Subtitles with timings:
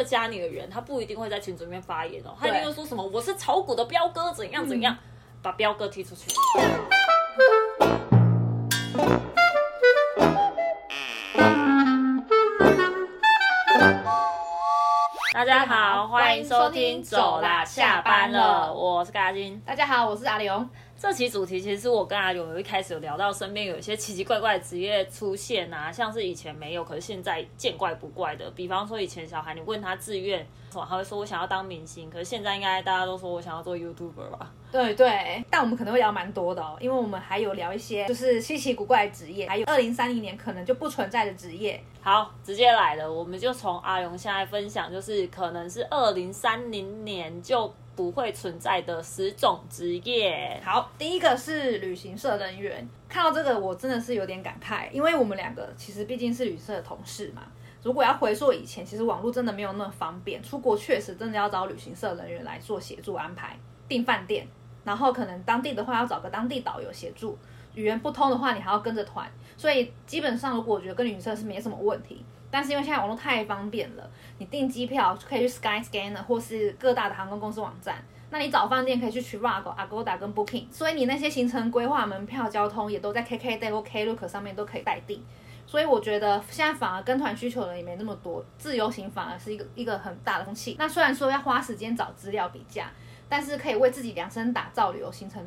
[0.00, 4.96] 个加你的人，他不一定会在群组里面发言哦，他一定会说什么我是炒股的彪哥，怎样怎样，
[5.42, 6.30] 把彪哥踢出去。
[15.34, 19.60] 大家好，欢迎收听，走啦，下班了，我是嘎金。
[19.66, 20.66] 大家好，我是阿刘。
[21.00, 28.50] 这期主题其实是我跟阿勇有一开始有聊到，身边有一些奇奇怪怪的职业出现啊，像是以前没有，可是现在见怪不怪的。
[28.50, 34.52] 比方说以前小孩，你问他志愿，他会说我想要当明星，可是现在应该大家都说我想要做 YouTuber 吧？
[34.70, 41.82] 对对，但我们可能会聊蛮多的哦，因为我们还有聊一些就是稀奇古怪的职业，还有二零三零年可能就不存在的职业。
[42.02, 50.58] 好，直接来了，我们就从阿勇现在分享，就是可能是二零三零年就不会存在的十种职业。
[50.64, 52.88] 好，第一个是旅行社人员。
[53.10, 57.42] 看到这个，我真的是有点感慨，因为我们两个其实毕竟是旅行社的同事嘛。
[57.82, 64.48] 如果要回溯以前，其实网络真的没有那么方便，出国确实真的要找旅行社人员来做协助安排、订饭店，
[64.82, 67.36] 然后可能当地的话要找个当地导游协助，
[67.74, 72.24] 语言不通的话你还要跟着团，所以基本上如果我觉得跟旅行社是没什么问题。
[72.50, 78.02] 但是因为现在网络太方便了，你订机票可以去 Skyscanner 或是各大的航空公司网站。
[78.30, 85.24] 那你找饭店可以去 Trivago、Agoda 跟 Booking，所以你那些行程规划、门票、交通也都在 KKday 或 Klook 上面都可以待定。
[85.66, 90.76] 所以我觉得现在反而跟团需求的也没那么多，自由行反而是一个一个很大的风气。
[90.78, 92.90] 那虽然说要花时间找资料比价，
[93.28, 95.40] 但是可以为自己量身打造旅游行程，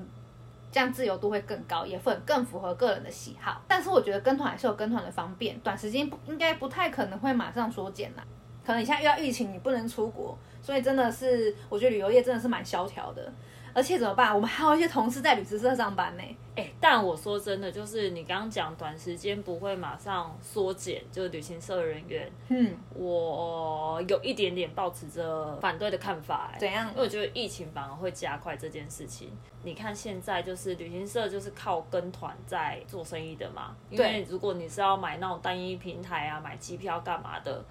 [0.73, 3.61] 这样自由度会更高，也会更符合个人的喜好。
[3.67, 8.23] 但是我觉得跟团还是有跟团的方便，短时间不应该不太可能会马上缩减啦。
[8.65, 13.31] 可能你现在遇到疫情，你不能出国，所以真的是我觉得旅游业真的是蛮萧条的。
[13.73, 14.33] 而且怎么办？
[14.33, 16.23] 我们还有一些同事在旅行社上班呢。
[16.55, 29.31] 哎、但我说真的，就是你刚刚讲短时间不会马上缩减，就是旅行社人员，嗯，我有一点点抱持着反对的看法、哎，怎样因为我觉得疫情反而会加快这件事情。
[29.63, 37.65] 你看现在就是旅行社就是靠跟团在做生意的嘛，因为对如果你是要买那种单一平台啊，买机票干嘛的，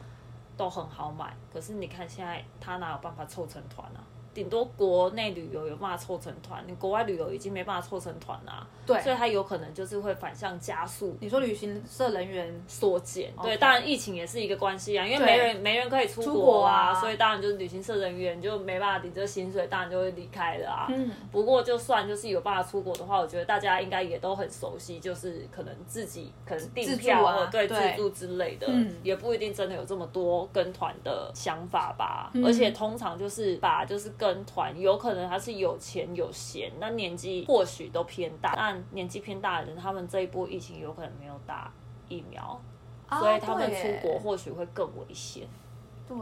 [0.56, 1.32] 都很好买。
[1.52, 4.02] 可是你看现在他哪有办法凑成团啊？
[4.34, 13.30] 顶多国内旅游有办法凑成团，你国外旅游已经没办法凑成团啦、对，所以它有可能就是会反向加速你说旅行社人员缩减。
[13.42, 16.94] 对，当然疫情也是一个关系啊，因为没人没人可以出出国国啊。
[16.94, 20.86] 所以当然就是旅行社人员就没办法领这个薪水，当然就会离开了啊。
[20.88, 27.92] 嗯，不过就算就是有办法出国的话，我觉得大家应该也都很熟悉，就是可能自己可能订票啊或对对。
[27.92, 28.96] 自助之类的，嗯。
[29.02, 32.30] 也不一定真的有这么多跟团的想法吧。
[32.34, 32.44] 嗯。
[32.44, 41.72] 而且通常就是把就是跟团，有可能他是有钱有闲，那年纪或许都偏大，但年纪偏大的人，他们这一波疫情有可能没有打
[42.08, 42.60] 疫苗。
[43.18, 45.46] 所以他们出国或许会更危险，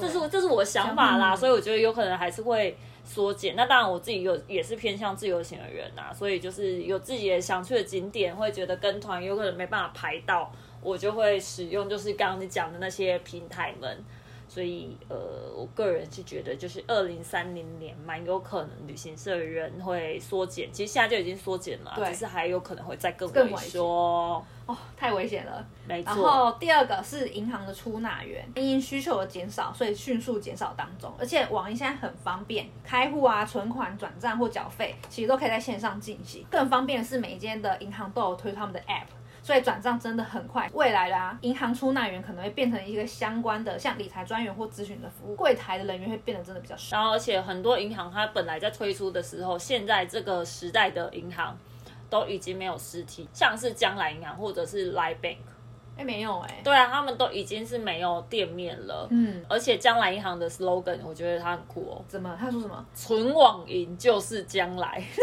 [0.00, 3.55] 这是这是我的想法啦，嗯所以我觉得有可能还是会缩减。
[3.55, 10.50] 那当然我自己有也是偏向自由行的人啊，所以就是有自己的想去的景点，会觉得跟团有可能没办法排到，
[10.83, 14.05] 我就会使用就是刚刚你讲的那些平台们。
[14.50, 15.16] 所以，呃，
[15.56, 24.44] 我个人是觉得，就是二零三零年蛮有可能旅行社人会缩减，其实现在就已经缩减了，对只是还有可能会再更萎缩。
[24.66, 25.65] 哦，太危险了。
[25.87, 31.12] 然没错，然后第二个是银行的出纳员，因需求的减少，所以迅速减少当中。
[31.16, 36.44] 而且网银现在很方便，开户啊、存款、转账或缴费，其实都可以在线上进行。
[36.50, 39.06] 更方便的是，每一间的银行都有推他们的 App。
[39.43, 46.97] 所以转账真的很快，未来啦，银行出纳员可能会变成一个相关的，像理财专员或咨询的服务，柜台的人员会变得真的比较少。
[46.97, 51.56] 然后，而且很多银行它本来在推出的时候，现在这个时代的银行
[52.09, 55.39] 都已经没有实体，像是将来银行或者是 Live Bank，
[56.00, 59.06] 哎，没有哎、对啊，他们都已经是没有店面了。
[59.11, 62.34] 嗯，而且将来银行的 slogan，我觉得它很酷哦，怎么？
[62.41, 62.83] 他说什么？
[62.94, 65.05] 存网银就是将来。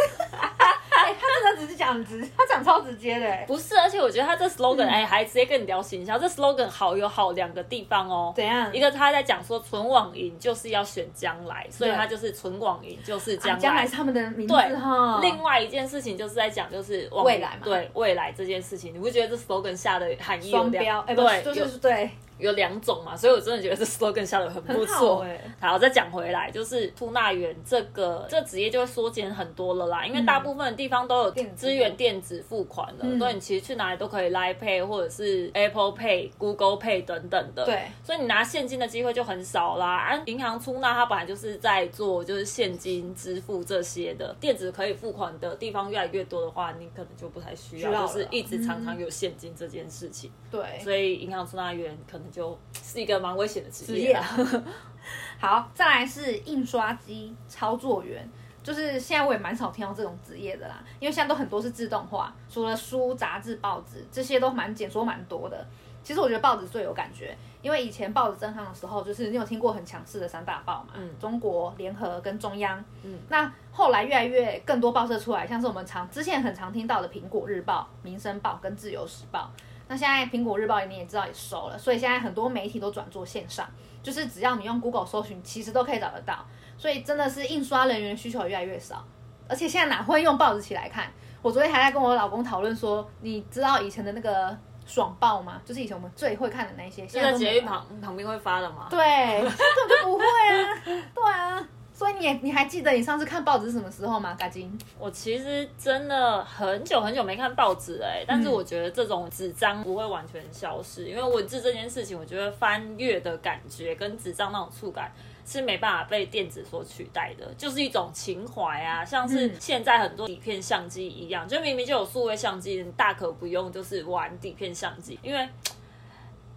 [0.97, 3.45] 哎、他真的只是讲直，他讲超直接的哎。
[3.47, 6.19] 不是，而且我觉得他这 slogan，嗯哎、还直接跟你聊形象。
[6.19, 8.33] 这 slogan 好有好两个地方哦。
[8.35, 8.73] 怎样？
[8.73, 13.55] 一个他在讲说存网银就是要选将来，所以他就是存网银就是将来。
[13.55, 15.19] 啊将来是他们的名字对哈。
[15.21, 23.15] 另外一件事情就是在讲，就是未来嘛对未来这件事情，你不觉得这 slogan 下的含义标，两哎、不对就是对，有两种嘛？
[23.15, 25.21] 所以我真的觉得这 slogan 下的很不错。
[25.23, 37.65] 哎、好，再讲回来，就是出纳员这个这职业就会缩减很多了啦，因为大部分的地方都有支援电子付款了，嗯所以你其实去哪里都可以 Line Pay 或者是 Apple Pay、Google Pay 等等的。
[37.65, 39.97] 对，所以你拿现金的机会就很少啦。
[39.97, 50.31] 啊，银行出纳它本来就是在做就是现金支付这些的，电子可以付款的地方越来越多的话，你可能就不太需要，需要就是一直常常有现金这件事情。
[50.51, 54.19] 对，所以银行出纳员可能就是一个蛮危险的职职业。
[55.39, 58.27] 好，再来是印刷机操作员，
[58.63, 65.65] 就是现在我也蛮少听到这种职业的啦，因为现在都很多是自动化，除了书、杂志、报纸这些都蛮减缩蛮多的。
[66.03, 79.51] 其实我觉得报纸最有感觉，因为以前报纸登上的时候，就是你有听过很强势的三大报嘛，嗯中国联合跟中央，嗯那后来越来越更多报社出来，像是我们常之前很常听到的苹果日报、民生报跟自由时报。
[79.87, 83.67] 那现在苹果日报你也知道也收了，所以现在很多媒体都转做线上，
[84.03, 86.45] 就是只要你用 Google 搜寻，其实都可以找得到。
[86.77, 89.03] 所以真的是印刷人员需求越来越少，
[89.47, 91.11] 而且现在哪会用报纸起来看？
[91.41, 94.55] 我昨天还在跟我老公讨论说，你知道以前的那个
[94.85, 95.61] 爽报吗？
[95.65, 98.87] 就是以前我们最会看的那些，现在都没有了捷运旁旁边会发的吗。
[98.89, 99.57] 对，根本
[99.89, 100.83] 就不会啊，
[101.15, 101.67] 对啊。
[101.97, 104.35] 所以你也你还记得你上次看报纸是什么时候吗？
[104.37, 104.71] 嘎金？
[104.99, 115.11] 我其实真的很久很久没看报纸哎、但是嗯我觉得这种纸张不会完全消失，因为文字这件事情，我觉得翻阅的感觉跟纸张那种触感
[115.43, 125.49] 是没办法被电子所取代的，就是一种情怀啊，像是嗯现在很多底片相机一样，就明明就有数位相机，你大可不用就是玩底片相机，因为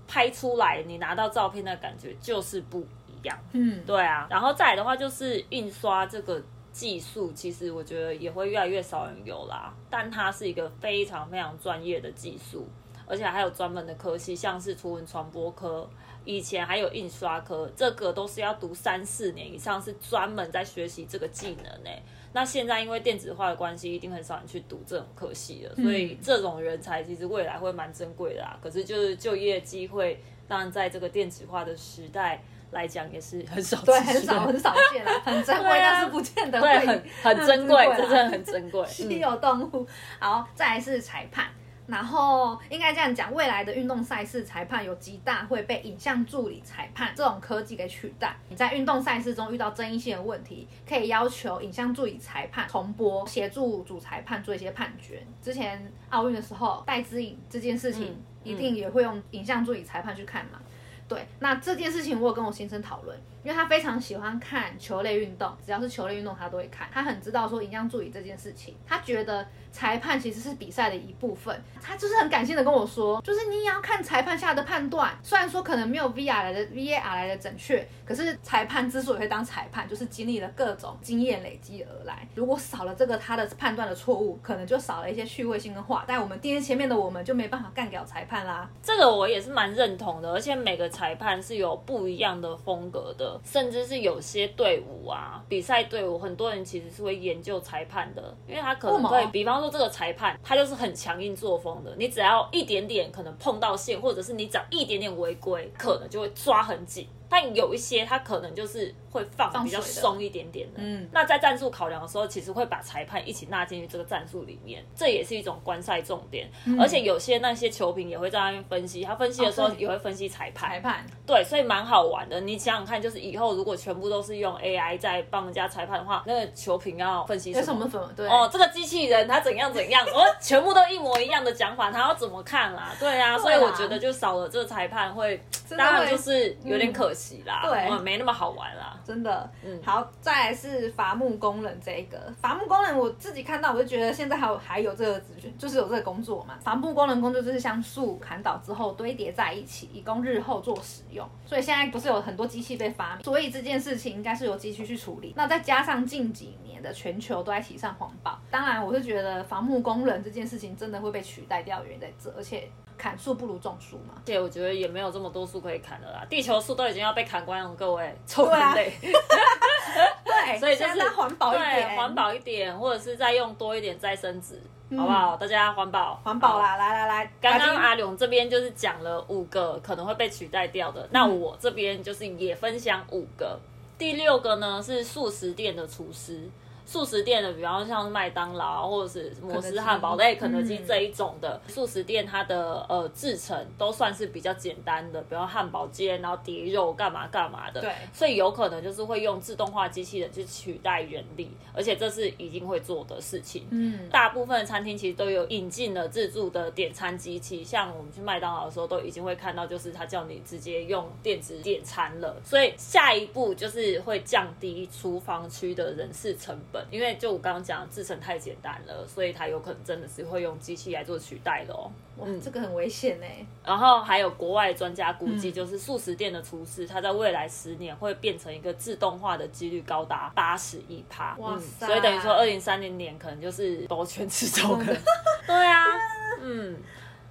[0.07, 2.87] 拍出来你拿到照片的感觉就是不一
[3.29, 3.39] 样。
[3.53, 12.69] 嗯，对啊，然后再来的话就是印刷这个技术，其实我觉得也会越来越少人有啦，但它是一个非常非常专业的技术，
[13.07, 15.89] 而且还有专门的科系，像是图文传播科，
[16.25, 21.91] 以前还有印刷科，这个都是要读三四年以上，是专门在学习这个技能呢、
[22.33, 28.57] 那现在因为电子化的关系，一定很少人去读这种科系了，所以这种人才其实未来会蛮珍贵的啊。
[28.63, 32.41] 可是就是就业机会，当然在这个电子化的时代
[32.71, 38.87] 来讲，也是很少对，很少很少见了， 很珍贵，但是不见得对，会很很珍贵，这真的很珍贵。
[38.87, 39.87] 稀嗯有动物。
[40.19, 41.47] 好，再来是裁判。
[41.87, 48.37] 然后应该这样讲，未来的运动赛事裁判有极大会被影像助理裁判这种科技给取代。
[48.49, 55.21] 你在运动赛事中遇到争议性的问题，可以要求影像助理裁判重播，协助主裁判做一些判决。
[55.43, 60.61] 之前奥运的时候，戴资颖这件事情嗯一定也会用影像助理裁判去看嘛。
[61.11, 66.89] 对，那这件事情我有跟我先生讨论，因为他非常喜欢看球类运动，只要是球类运动他都会看。
[66.93, 71.63] 他很知道说影像助理这件事情，他觉得裁判其实是比赛的一部分。
[71.81, 82.29] 他就是很感性的跟我说，就是你也要看裁判下的判断，虽然说可能没有 VR 来的 VAR 来的准确，可是裁判之所以会当裁判，就是经历了各种经验累积而来。
[82.35, 88.69] 如果少了这个他的判断的错误，可能就少了一些趣味性跟话，但我们电视前面的我们就没办法干掉裁判啦。
[88.83, 107.07] 这个我也是蛮认同的，而且每个裁判是有不一样的风格的，甚至是有些队伍啊，比赛队伍，很多人其实是会研究裁判的，因为他可能，会比方说这个裁判他就是很强硬作风的，你只要一点点可能碰到线，或者是你只要一点点违规，可能就会抓很紧。
[107.31, 111.09] 但有一些他可能就是会放比较松一点点的，嗯。
[111.13, 116.51] 那在战术考量的时候，其实会把裁判一起纳进去这个战术里面，这也是一种观赛重点。
[116.79, 121.07] 而且有些那些球评也会在那边分析，他分析的时候也会分析裁判，裁判。
[121.25, 122.41] 对，所以蛮好玩的。
[122.41, 127.85] 你想想看，就是以后如果全部都是用 AI 在帮人家裁判的话，那个球评要分析有什什么？
[127.85, 128.29] 么什么对。
[128.29, 132.93] 哦，这个机器人它怎样怎样，我 全部都一模一样的讲法，他要怎么看啦？
[132.99, 135.41] 对啊，所以我觉得就少了这个裁判会
[135.77, 138.99] 当然就是有点可惜啦，对嗯没那么好玩啦。
[139.05, 146.59] 真的，嗯好，再来是伐木工人这一个伐木工人，我自己看到我就觉得现在还有还有这个职，就是有这个工作嘛。
[146.63, 151.29] 伐木工人工作就是将树砍倒之后堆叠在一起，以供日后做使用。
[151.47, 155.33] 所以现在不是有很多机器被发明，所以这件事情应该是由机器去处理。
[155.37, 164.15] 那再加上近几年的全球都在提倡环保，当然我是觉得伐木工人这件事情真的会被取代掉，原因在这，而且砍树不如种树嘛。
[164.17, 168.93] 而且我觉得也没有这么多树可以砍的啦，地球树都已经要被砍光了，各位臭人类。
[170.25, 174.63] 对，所以就是环保一点，对，环保一点，或者是再用多一点再生纸，
[174.97, 175.37] 好不好？
[175.37, 176.61] 大家环保，环保。
[176.61, 183.59] 啦，来来来，刚刚阿勇这边就是讲了五个可能会被取代掉的，那嗯我这边就是也分享五个。
[183.99, 186.49] 第六个呢是素食店的厨师，
[186.91, 197.81] 素食店的，比方像麦当劳或者是摩斯汉堡类、肯德基嗯这一种的素食店，它的呃制成都算是比较简单的，比方汉堡煎，然后叠肉干嘛干嘛的。
[197.81, 203.69] 对所以有可能就是会用自动化机器人去取代人力，而且这是一定会做的事情。
[203.71, 212.35] 嗯，大部分的餐厅其实都有引进了自助的点餐机器，像我们去麦当劳的时候，都已经会看到，就是他叫你直接用电子点餐了。
[212.45, 221.91] 所以下一步就是会降低厨房区的人事成本，本，因为就我刚刚讲制成太简单了，所以它有可能真的是会用机器来做取代的哦。
[222.17, 223.27] 哇，这个很危险呢。
[223.65, 231.37] 然后还有国外专家估计，就是素食店的厨师，他在未来十年会变成一个自动化的几率高达八十一趴。
[231.39, 231.87] 哇塞！
[231.87, 234.85] 所以等于说二零三零年可能就是包全吃走了。
[235.47, 235.85] 对啊，
[236.43, 236.77] 嗯，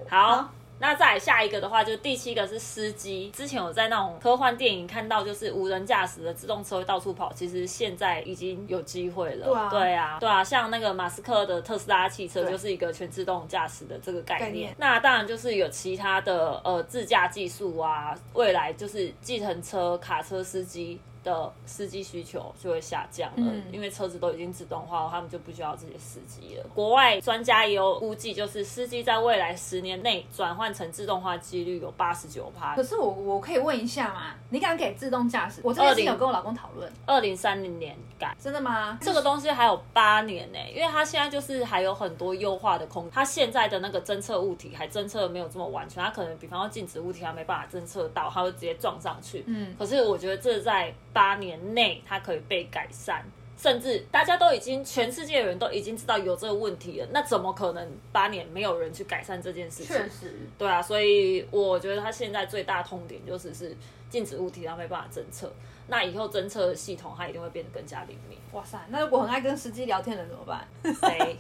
[0.08, 0.50] 好。
[0.80, 3.30] 那再下一个的话，就第七个是司机。
[3.32, 7.32] 之前有在那种科幻电影看到，就是无人驾驶的自动车会到处跑。
[7.34, 9.70] 其实现在已经有机会了。
[9.70, 14.74] 对啊，对啊，像那个马斯克的特斯拉汽车就是一个全自动驾驶的这个概念。
[14.78, 21.00] 那当然就是有其他的呃自驾技术啊，未来就是计程车、卡车司机。
[21.30, 26.66] 的司机需求就会下降了，因为车子都已经自动化了，他们就不需要这些司机了。
[26.74, 32.76] 国外专家也有估计，就是司机在未来十年内转换成自动化几率有八十九趴。
[32.76, 34.34] 可是我我可以问一下嘛？
[34.50, 35.62] 你敢给自动驾驶？
[35.64, 38.98] 我这边有跟我老公讨论，二零三零年改，真的吗？
[39.02, 43.10] 这个东西还有八年呢，因为它现在就是还有很多优化的空。
[43.12, 49.44] 它现在的那个侦测物体还侦测没有这么完全，它可能比方说静止物体它没办法侦测到，它会直接撞上去。
[49.48, 53.22] 嗯，可是我觉得这在八年内它可以被改善，
[53.58, 59.98] 甚至大家都已经全世界的人都已经知道有这个问题了，那怎么可能八年没有人去改善这件事情？
[59.98, 63.76] 确实，对啊，所以我觉得它现在最大痛点就是是
[64.10, 65.52] 禁止物体它没办法侦测，
[65.88, 68.38] 那以后侦测系统它一定会变得更加灵敏。
[68.54, 70.66] 哇塞，那如果很爱跟司机聊天的人怎么办？
[70.84, 71.38] 谁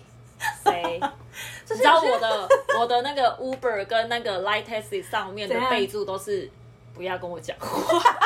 [0.65, 0.99] 谁？
[1.71, 2.49] 你知道我的
[2.81, 6.51] 我的那个 Uber 跟那个 Light Taxi 上面的备注都是
[6.93, 8.18] 不要跟我讲话。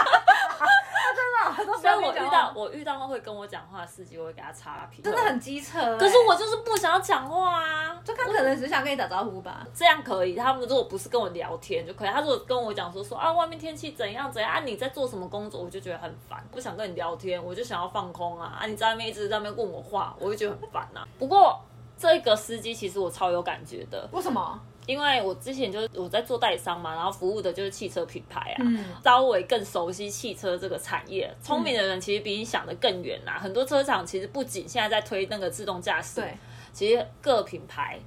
[2.33, 5.97] 我遇到我遇到会跟我讲话的司机，我会给他差评，真的很机车。
[5.97, 9.65] 可是我就是不想要讲话啊，就他可能只想跟你打招呼吧。
[9.73, 12.09] 这样可以，他们如果不是跟我聊天就可以。
[12.09, 18.65] 他如果跟我讲说说啊，外面天气怎样怎样啊，你在做什么工作，我就觉得很烦，不想跟你聊天，我就想要放空啊啊！
[18.65, 21.07] 你在外面一直在那边问我话，我就觉得很烦呐。
[21.19, 21.59] 不过
[21.97, 24.59] 这个司机其实我超有感觉的，为什么？
[24.85, 28.63] 因为我之前就是我在做代理商嘛，然后服务的就是汽车品牌啊，
[29.03, 31.33] 稍微更熟悉汽车这个产业。
[31.41, 33.39] 聪明的人其实比你想的更远呐。
[33.39, 36.37] 很多车厂其实不仅现在在推那个自动驾驶，对，
[36.73, 37.99] 其实各品牌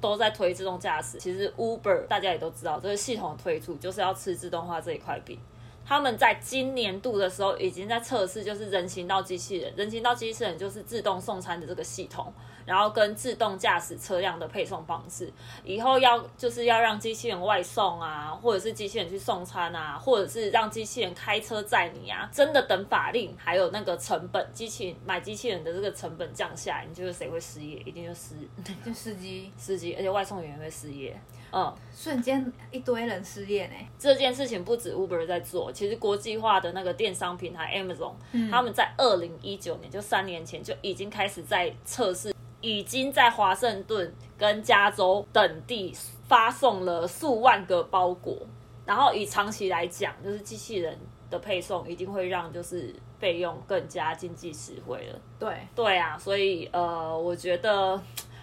[0.00, 1.18] 都在推自动驾驶。
[1.18, 5.38] 其实 Uber 大家也都知道，这个系统推出就是要吃自动化这一块饼。
[5.86, 12.30] 他们在今年度的时候已经在测试，就是人行道机器人，人行道机器人就是自动送餐的这个系统。
[12.68, 15.32] 然后跟自动驾驶车辆的配送方式，
[15.64, 27.78] 以后要就是要让机器人外送啊，或者是机器人去送餐啊，或者是让机器人开车载你啊，真的等法令还有那个成本，机器买机器人的这个成本降下来，你觉得谁会失业？
[27.86, 28.34] 一定就司
[28.84, 31.18] 就司机，司机，而且外送员会失业。
[31.50, 33.72] 嗯，瞬间一堆人失业呢。
[33.98, 38.12] 这件事情不止 Uber 在做，其实国际化的那个电商平台 Amazon，
[38.50, 42.34] 他们在二零一九年就三年前就已经开始在测试。
[42.60, 45.94] 已经在华盛顿跟加州等地
[46.26, 48.36] 发送了数万个包裹，
[48.84, 50.98] 然后以长期来讲，就是机器人
[51.30, 55.18] 的配送一定会让就是费用更加经济实惠了。
[55.38, 58.00] 对对啊，所以呃，我觉得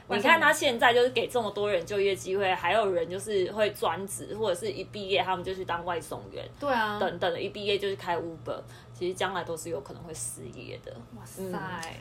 [0.08, 8.62] 你看他现在就是给这么多人就业机会，还有人就是会专职或者是一毕业他们就去当外送员，对啊，等等的，一毕业就去开 Uber。
[8.98, 11.42] 其实将来都是有可能会失业的，哇塞！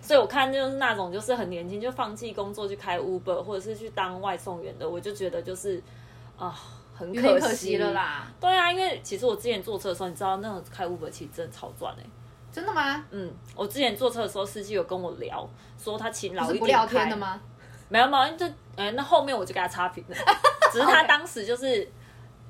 [0.00, 5.82] 所以我看就是那种就是很年轻就放弃工作去开 Uber 或者是去当外送员的，我就觉得就是
[6.38, 6.56] 啊，
[6.94, 8.30] 很可惜了啦。
[8.40, 12.04] 对啊，因为其实我之前坐车的时候，你知道那种开 Uber 其实真的超赚哎，
[12.52, 13.04] 真的吗？
[13.10, 17.40] 嗯，我之前坐车的时候，司机有跟我聊说他勤劳一点不聊天的吗？
[17.88, 18.46] 没有没有，就
[18.76, 20.16] 哎那后面我就给他差评了，
[20.72, 21.90] 只是他当时就是。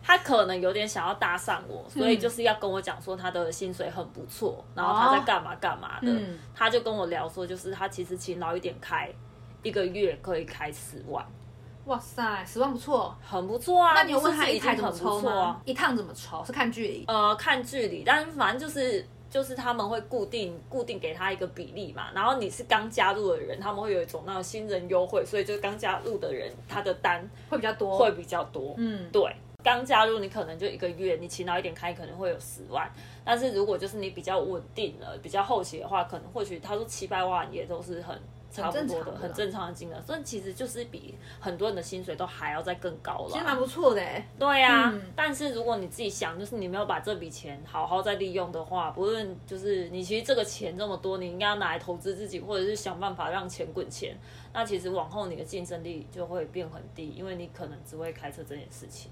[0.07, 6.13] 他可能有点想要搭讪我，所以就是要跟我讲说他的薪水很不错，然后他在干嘛干嘛的。
[6.55, 9.11] 他就跟我聊说，就是他其实勤劳一点开，
[9.63, 11.25] 一个月可以开十万。
[11.87, 13.93] 哇塞，十万不错，很不错啊！
[13.95, 15.61] 那你问他一趟怎么抽吗？
[15.65, 16.45] 一趟怎么抽？
[16.45, 17.05] 是看距离？
[17.09, 22.09] 呃，看距离，但反正就是就是他们会固定固定给他一个比例嘛。
[22.15, 28.75] 然后你是刚加入的人，他们会有一种那种新人优惠，所以就刚加入的人他的单会比较多，会比较多。
[28.77, 29.35] 嗯，对。
[29.65, 32.89] 刚加入你可能就一个月，你勤劳一点开可能会有十万，
[33.25, 38.17] 但是如果就是你比较稳定了，比较后期的话，可能或许他说七百万也都是很
[38.51, 43.31] 差不多的，很正常的金额，所以其实就是比很多人的薪水都还要再更高了。
[43.33, 44.03] 其实蛮不错的，
[44.39, 44.93] 对呀。
[45.17, 54.15] 但是如果你自己想，就是你没有把这笔钱好好再利用的话，不论就是你其实这个钱这么多，你应该要拿来投资自己，或者是想办法让钱滚钱，
[54.53, 59.11] 那其实往后你的竞争力就会变很低，因为你可能只会开车这件事情。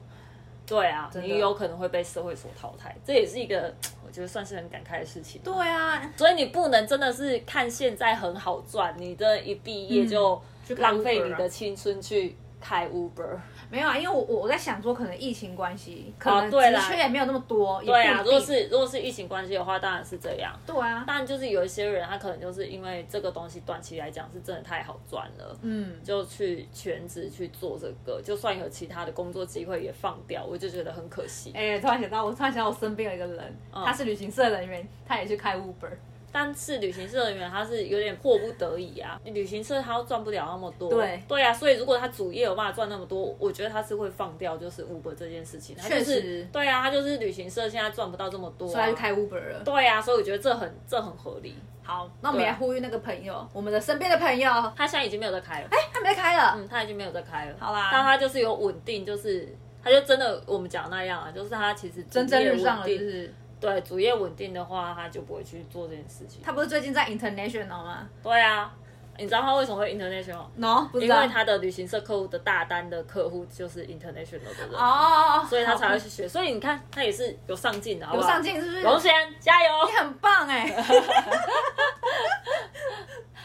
[0.66, 3.74] 对啊，你有可能会被社会所淘汰，这也是一个
[4.06, 5.40] 我觉得算是很感慨的事情。
[5.42, 10.40] 对啊，所以你不能真的是看现在很好赚，你的一毕业就
[10.78, 13.38] 浪费你的青春去开 Uber。
[13.72, 17.82] 没有啊，因为我我我在想说，可能疫情关系，可能对啦缺也没有那么多。
[17.82, 20.52] 也对啊，不一定如果是如果是疫情关系的话，当然是这样。
[20.66, 31.52] 对啊，当然就是有一些人，他可能就是因为这个东西短期来讲是真的太好赚了，嗯，就去全职去做这个，就算有其他的工作机会也放掉，我就觉得很可惜。
[31.54, 35.88] 哎、突然想到，我突然想到我身边有一个人，嗯他是旅行社人员，他也去开 Uber。
[36.32, 41.22] 但是旅行社人员他是有点迫不得已啊，旅行社他又赚不了那么多，对。
[41.28, 46.48] 对啊，所以如果他主业有办法赚那么多，我觉得他是会放掉就是 Uber 这件事情，他就确是实。
[46.50, 49.62] 对啊，他就是旅行社现在赚不到这么多、啊，所以他就开 Uber 了。
[49.64, 51.54] 对啊，所以我觉得这很这很合理。
[51.84, 56.54] 好，那我们来呼吁那个朋友，我们的身边的朋友，他现在已经没有在开了，哎、他没在开了。
[56.56, 57.56] 嗯，他已经没有在开了。
[57.58, 57.90] 好啦。
[57.92, 66.42] 但他就是有稳定，就是他就真的我们讲那样啊，就是他其实主蒸蒸业日上了，就是对主业稳定的话，他就不会去做这件事情。
[66.42, 68.74] 他不是最近在 International 吗对啊，
[69.18, 71.16] 你知道他为什么会 international？？No，不知道。
[71.16, 76.26] 因为他的旅行社客户的大单的客户就是 international 的人，哦，所以他才会去学。
[76.26, 78.82] 所以你看，他也是有上进的，好不有好上进，是不是？
[78.82, 79.70] 龙贤加油！
[79.86, 80.74] 你很棒哎。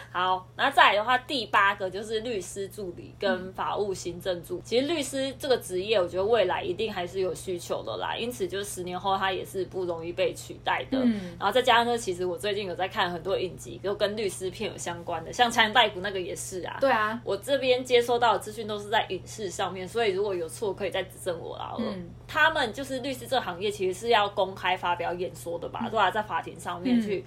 [0.10, 4.62] 好，那再来的话，第八个就是律师助理跟法务行政助理。
[4.66, 10.98] 其实律师这个职业，我觉得未来一定还是有需求的啦，因此就是十年后它也是不容易被取代的。
[11.04, 16.78] 嗯然后再加上呢，其实我最近有在看很多影集，就跟律师片有相关的，像《强人逮捕》那个也是啊。
[16.80, 21.76] 对啊，我这边接收到的资讯都是在影视上面，所以如果有错可以再指正我啦。
[21.80, 27.24] 嗯他们就是律师这行业，其实是要公开发表演说的吧，嗯对吧、在法庭上面去，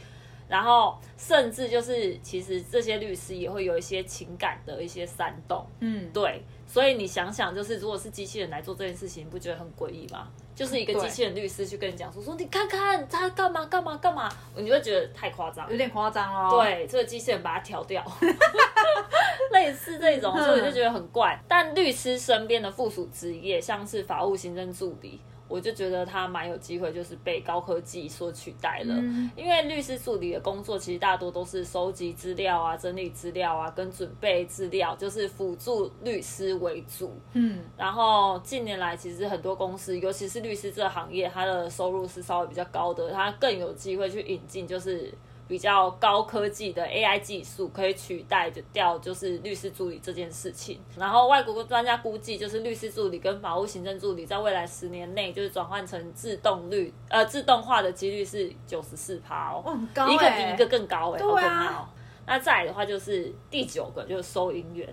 [0.47, 10.29] 然后甚至就是其实这些律师也会有一些情感的一些煽动，嗯，对，所以你想想，就是如果是机器人来做这件事情，你不觉得很诡异吗？
[10.61, 15.77] 就是一个机器人律师去跟你讲说说你看看他干嘛干嘛干嘛，你就会觉得太夸张有。
[15.79, 18.05] 点夸张哦。，对，这个机器人把它调掉，
[19.53, 21.41] 类似这种，所以我就觉得很怪。
[21.49, 25.19] 但律师身边的附属职业，像是法务行政助理，
[25.51, 28.95] 我就觉得他蛮有机会，就是被高科技所取代了。
[28.95, 37.13] 嗯因为律师助理的工作其实大多都是收集资料啊、整理资料啊、跟准备资料，就是辅助律师为主。
[37.33, 45.13] 嗯，然后近年来，其实很多公司，尤其是律师这个行业，它的收入是稍微比较高的，它更有机会去引进就是
[45.51, 50.81] 比较高科技的 AI 技术，可以取代掉就是律师助理这件事情。
[50.97, 61.89] 然后外国专家估计，就是律师助理跟法务行政助理在未来十年内，就是转换成自动率呃自动化的几率是九十四趴哦，很高一个哎比一个更高哎、好对啊可怕哦。
[62.27, 64.89] 那再来的话就是第九个就是收银员，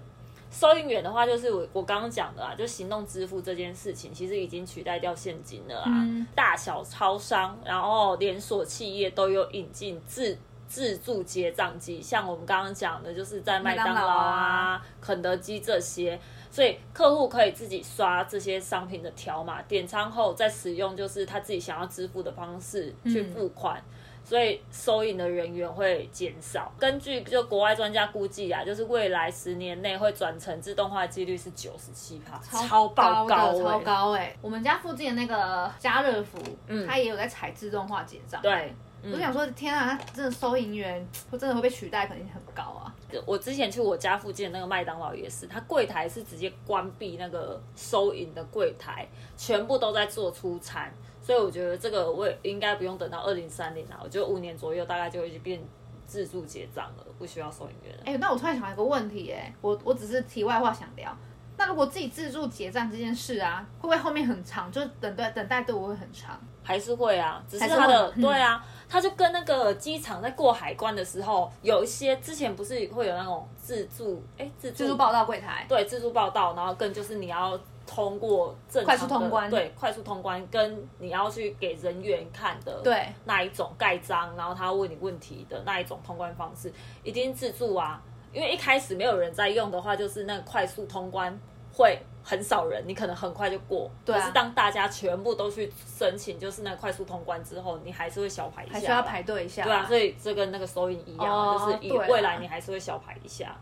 [0.49, 5.85] 收银员的话就是我我刚刚讲的啊，就行动支付这件事情，其实已经取代掉现金了啊。
[5.87, 16.19] 嗯大小超商，然后连锁企业都有引进自自助结账机，像我们刚刚讲的，就是在麦当劳啊、肯德基这些。
[16.49, 23.83] 所以客户可以自己刷这些商品的条码，点餐后再使用就是他自己想要支付的方式去付款。
[24.27, 26.69] 所以收银的人员会减少。
[26.77, 32.37] 根据就国外专家估计啊，就是未来十年内会转成自动化的几率是九十七趴，
[32.67, 36.37] 超爆高超高哎、我们家附近的那个家乐福，
[36.67, 42.93] 嗯它也有在采自动化结账。，对，嗯我想说，天啊，它真的收银员会真的会被取代，肯定很高啊。
[43.25, 50.91] 我之前去我家附近的那个麦当劳也是，它柜台是直接关闭那个收银的柜台，全部都在做出餐。
[51.27, 55.61] 所以我觉得这个我也应该不用等到二零三零啊，我觉得五年左右大概就已经变
[56.05, 58.03] 自助结账了，不需要收银员了。
[58.05, 61.13] 哎、那我突然想到一个问题、哎，我我只是题外话想聊。
[61.57, 64.71] 那如果自己自助结账这件事啊，会不会后面很长？
[64.71, 66.39] 就是等待等待队伍会很长。
[66.63, 86.71] 还是会啊，只是还是会它的嗯对啊，它就跟那个机场在过海关的时候，有一些之前不是会有那种自助哎自助自助报到柜台，对自助报到，然后更就是你要通过正常的快速通关对快速通关，跟你要去给人员看的对那一种盖章，然后他问你问题的那一种通关方式，
[87.01, 87.99] 一定自助啊，
[88.33, 91.35] 因为一开始没有人在用的话，就是那个快速通关
[91.73, 93.89] 会很少人，你可能很快就过。
[94.03, 99.23] 对啊可是当大家全部都去申请，就是那快速通关之后，你还是会小排一下，还需要排。
[99.23, 99.63] 队一下。
[99.63, 103.55] 对啊，所以这跟那个收银一样就是以未来你还是会小排一下。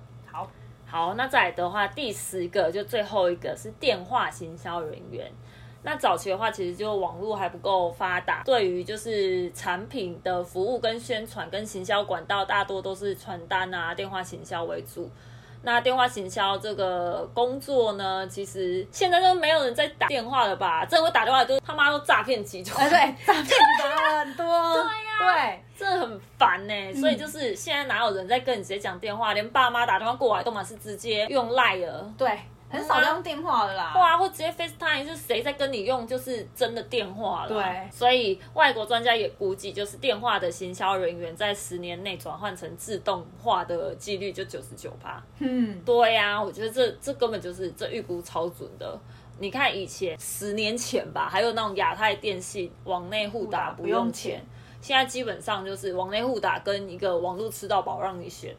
[0.96, 5.30] 好，那再来的话，第十个就最后一个是电话行销人员。
[5.84, 15.12] 那早期的话，其实就网络还不够发达，对于就是产品的服务跟宣传跟行销管道，大多都是传单啊、电话行销为主。
[15.64, 20.86] 那电话行销这个工作呢，其实现在都没有人在打电话了吧？
[20.86, 24.46] 真的会打电话都他妈都诈骗集团，哎，对，诈骗集团很多，
[24.82, 26.94] 对呀，对，真的很烦呢。
[26.94, 32.30] 所以就是现在哪有人在跟你直接讲电话，连爸妈打电话过来都嘛是直接用赖了，对。
[32.68, 37.48] 很少用电话的啦，哇，或直接 FaceTime 是谁在跟你用，就是真的电话了。
[37.48, 45.24] 对，所以外国专家也估计，就是电话的行销人员在十年内转换成自动化的几率就九十九趴。
[45.40, 49.00] 嗯，对呀，我觉得这这根本就是这预估超准的。
[49.38, 54.44] 你看以前十年前吧，还有那种亚太电信网内互打不用钱，
[54.86, 58.56] 现在基本上就是网内互打跟一个网络吃到饱让你选。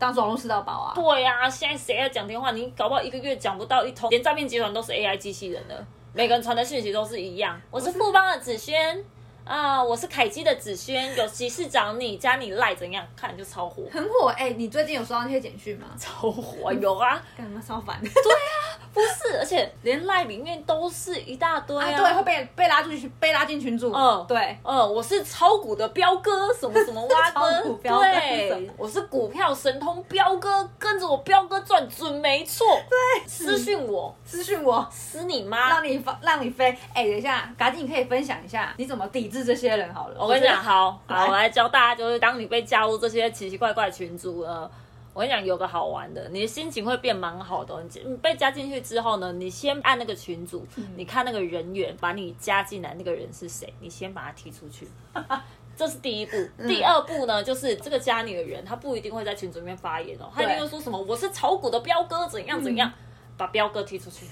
[0.00, 0.92] 当网络吃到饱啊！
[0.96, 2.50] 对呀，现在谁要讲电话？
[2.50, 7.60] 你搞不好一个月讲不到一通，连诈骗集团都是 AI 机器人了，每个人传的讯息都是一样。
[7.70, 9.04] 我是富邦的子轩
[9.44, 13.06] 啊，我是凯基的子轩，有急事找你，加你赖怎样？
[13.14, 14.50] 看就超火，很火哎！
[14.50, 15.86] 你最近有收到那些简讯吗？
[15.96, 18.00] 超火，有啊，干什么超烦？
[18.02, 18.69] 对啊。
[18.92, 21.90] 不是，而且连赖里面都是一大堆啊！
[21.96, 23.92] 对，会被被拉进去，被拉进群组。
[23.92, 32.66] 嗯，对，嗯，我是炒股的彪哥，什么什么蛙哥， 对，我是股票神通彪哥，跟着我彪哥赚准没错。
[32.88, 36.76] 对，私讯我，私讯我，私你妈，让你飞，让你飞。
[36.92, 40.16] 哎，等一下，嘎吉，你可以分享一下你怎么抵制这些人好了。
[40.18, 44.68] 我跟你讲，好，好，我来教大家，就是当你被加入这些奇奇怪怪群组了。
[45.12, 47.82] 我跟你讲，有个好玩的，你的心情会变蛮好的。
[48.04, 50.64] 你被加进去之后呢，你先按那个群组，
[50.96, 54.88] 你看那个人员把你加进来，那个人是谁，你先把他踢出去。
[55.76, 56.36] 这是第一步。
[56.68, 62.92] 第二步呢，就是这个加你的人，他不一定会在群组里面发言哦，他一定会说什么我是炒股的彪哥，怎样怎样，
[63.36, 64.26] 把彪哥踢出去。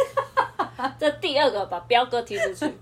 [0.98, 2.72] 这第二个把彪哥踢出去，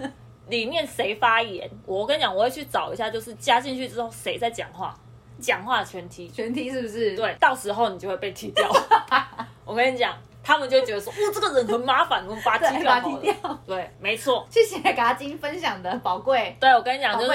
[0.48, 1.70] 里面谁发言？
[1.86, 4.94] 我跟你讲，我会去找一下，就是加进去之后谁在讲话。
[5.40, 7.16] 讲话全踢，全踢是不是？
[7.16, 8.70] 对，到时候你就会被踢掉。
[9.64, 10.16] 我跟你讲。
[10.46, 13.34] 他们就觉得说， 哦，这个人很麻烦，我们把他踢掉。
[13.66, 14.46] 对，没错。
[14.48, 16.56] 谢谢嘎金分享的宝贵。
[16.60, 17.30] 对，我跟你讲，就是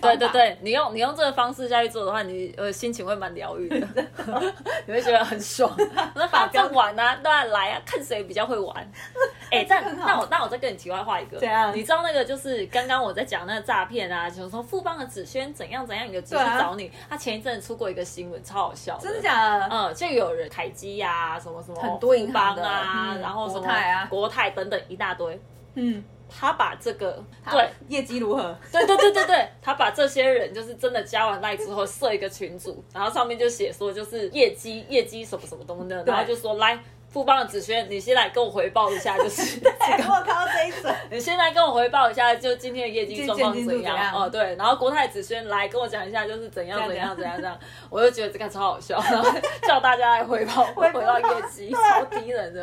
[0.00, 3.86] 对对对，你用你用这个方式下去做的话，你呃心情会蛮疗愈的，
[4.86, 5.72] 你会觉得很爽。
[6.16, 8.76] 那把这玩啊，对啊，来啊，看谁比较会玩。
[9.52, 11.72] 哎，但那我那我再跟你题外话一个，怎样？
[11.72, 18.98] 你知道那个就是刚刚我在讲那个诈骗啊，就是说富邦的子轩怎样怎样有急事找你，他前一阵出过一个新闻，超好笑。
[19.00, 19.68] 真的假的？
[19.70, 22.55] 嗯，就有人凯基呀，什么什么很多银行。
[22.62, 25.40] 啊，然后什么国泰等等一大堆，
[25.74, 27.70] 嗯，他把这个对。
[27.88, 28.56] 业绩如何？
[28.72, 36.78] 对对对对对，他把这些人就是真的加完赖之后设一个群组，然后上面就写说就是业绩业绩什么什么东西的，然后就说来。
[37.16, 44.12] 富邦的子轩，你先来跟我回报一下，就是 我靠这一组， 你先来跟我回报一下，就今天的业绩状况怎样？
[44.14, 49.30] 哦，对，然后国泰子轩来跟我讲一下，就是怎样怎样怎样怎样，我就觉得这个超好笑，然后
[49.66, 52.62] 叫大家来回报回报业绩，超低人对。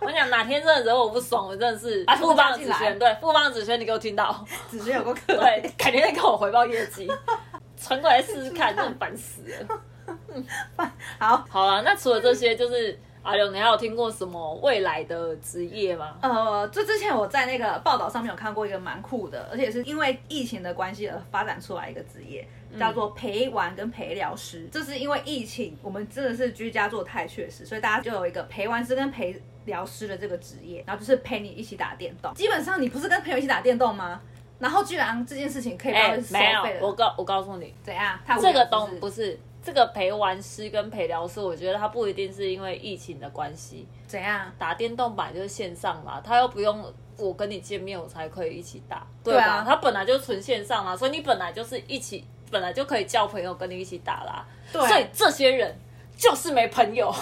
[0.00, 7.12] 我讲哪天真的惹我不爽，我真的是富邦子轩，对富邦子轩，你给我听到， 子轩有个可对，肯定会跟我回报业绩，
[7.78, 9.78] 传过来试试看，真的烦死了。
[11.18, 12.98] 好，好了，那除了这些，就是。
[13.22, 16.16] 阿刘，你还有听过什么未来的职业吗？
[16.20, 24.68] 呃，这之前我在那个报道上面有看过一个蛮酷的，而且是因为疫情的关系而发展出来一个职业，叫做陪玩跟陪聊师。
[24.72, 32.34] 这是因为疫情，我们真的是居家做太确实，所以大家就有一个陪玩师跟陪聊师的这个职业，然后就是陪你一起打电动。
[32.34, 34.20] 基本上你不是跟朋友一起打电动吗？
[34.58, 38.18] 然后居然这件事情可以帮你收费我告我告诉你，怎样？
[38.40, 39.38] 这个东不是。
[39.62, 43.86] 这个陪玩师跟陪聊师，我觉得他不一定是因为疫情的关系。
[44.06, 44.52] 怎样？
[44.58, 49.62] 打电动版就是线上嘛，他又不用我跟你见面，我才可以一起打，对吧？
[49.64, 54.44] 他本来就纯线上啊，所以你本来就是一起，本来就可以叫朋友跟你一起打啦。
[54.72, 55.78] 对，所以这些人
[56.16, 57.14] 就是没朋友。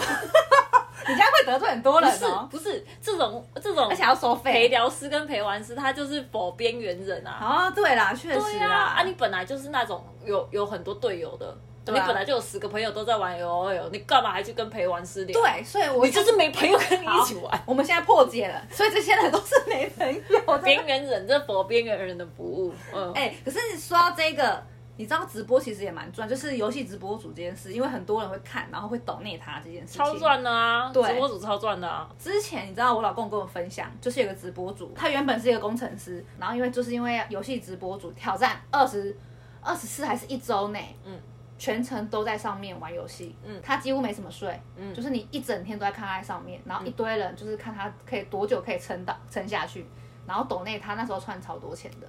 [1.08, 2.46] 你这样会得罪很多人哦。
[2.50, 4.52] 不是这种这种，而且要收费。
[4.52, 7.30] 陪聊师跟陪玩师，他就是否边缘人啊。
[7.30, 8.96] 啊，对啦，确实啊。
[8.98, 11.56] 啊，你本来就是那种有有很多队友的。
[11.86, 15.32] 你本来就有十个朋友都在玩 L O L，你干嘛还去跟陪玩失联？
[15.32, 17.62] 对，所以我你就是没朋友跟你一起玩。
[17.66, 22.72] 我们现在破解了，所以这些人都是没朋友，边缘人，这佛边缘人的服务。
[22.94, 24.62] 嗯，哎，可是你说到这个，
[24.96, 30.90] 你知道直播其实也蛮赚，就是游戏直播主这件事，因为很多人会看，然后会抖内他这件事，超赚的啊！
[30.92, 32.08] 对，直播主超赚的啊！
[32.18, 39.16] 之前你知道我老公跟我分享，就是有个直播主，他原本是一个工程师，然后因为就是因为游戏直播主挑战二十
[39.62, 41.18] 二十四还是一周内，嗯。
[41.60, 49.86] 全程都在上面玩游戏，嗯，他几乎没什么睡，嗯，就是你一整天都在看他在上面，然后一堆人就是看他可以多久可以撑到撑下去，
[50.26, 52.06] 然后抖内他那时候赚超多钱的，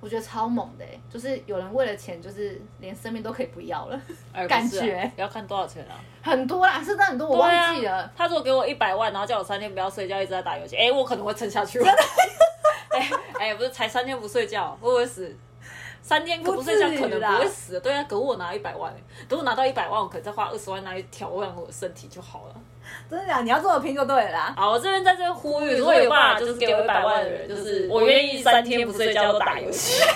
[0.00, 4.00] 我觉得超猛的欸，就是有人为了钱，就是连生命都可以不要了，
[4.32, 6.00] 哎 感觉要看多少钱啊？
[6.22, 8.10] 很多啦，是真的很多，我忘记了。
[8.16, 11.78] 他如果给我一百万，然后叫我三天不要睡觉，一直在打游戏，哎、我可能会撑下去。
[11.78, 12.02] 真的？
[12.96, 15.36] 哎哎、不是才三天不睡觉，会不会死？
[16.04, 17.80] 三天可不睡觉可能不会死。
[17.80, 18.94] 对啊，可我拿一百万、
[19.26, 22.54] 等我拿到一百万，我可能再花二十万拿去调养我的身体就好了。
[23.08, 23.40] 真的假？
[23.40, 24.54] 你要这么拼就对了啦。
[24.54, 30.14] 好，我这边在这边呼吁，吁如果有办法，如果有办法就是给我一百万的人，就是我我愿意三三天不睡觉都打游戏游戏。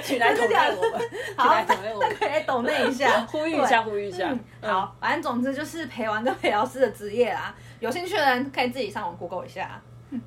[0.00, 4.28] 请来投内我们，请好，来我们，可以抖那一下， 呼吁一下，呼吁一下。
[4.62, 7.52] 嗯，好，反正总之就是陪玩跟陪聊师的职业啦。
[7.80, 9.82] 有兴趣的人可以自己上网 Google 一下。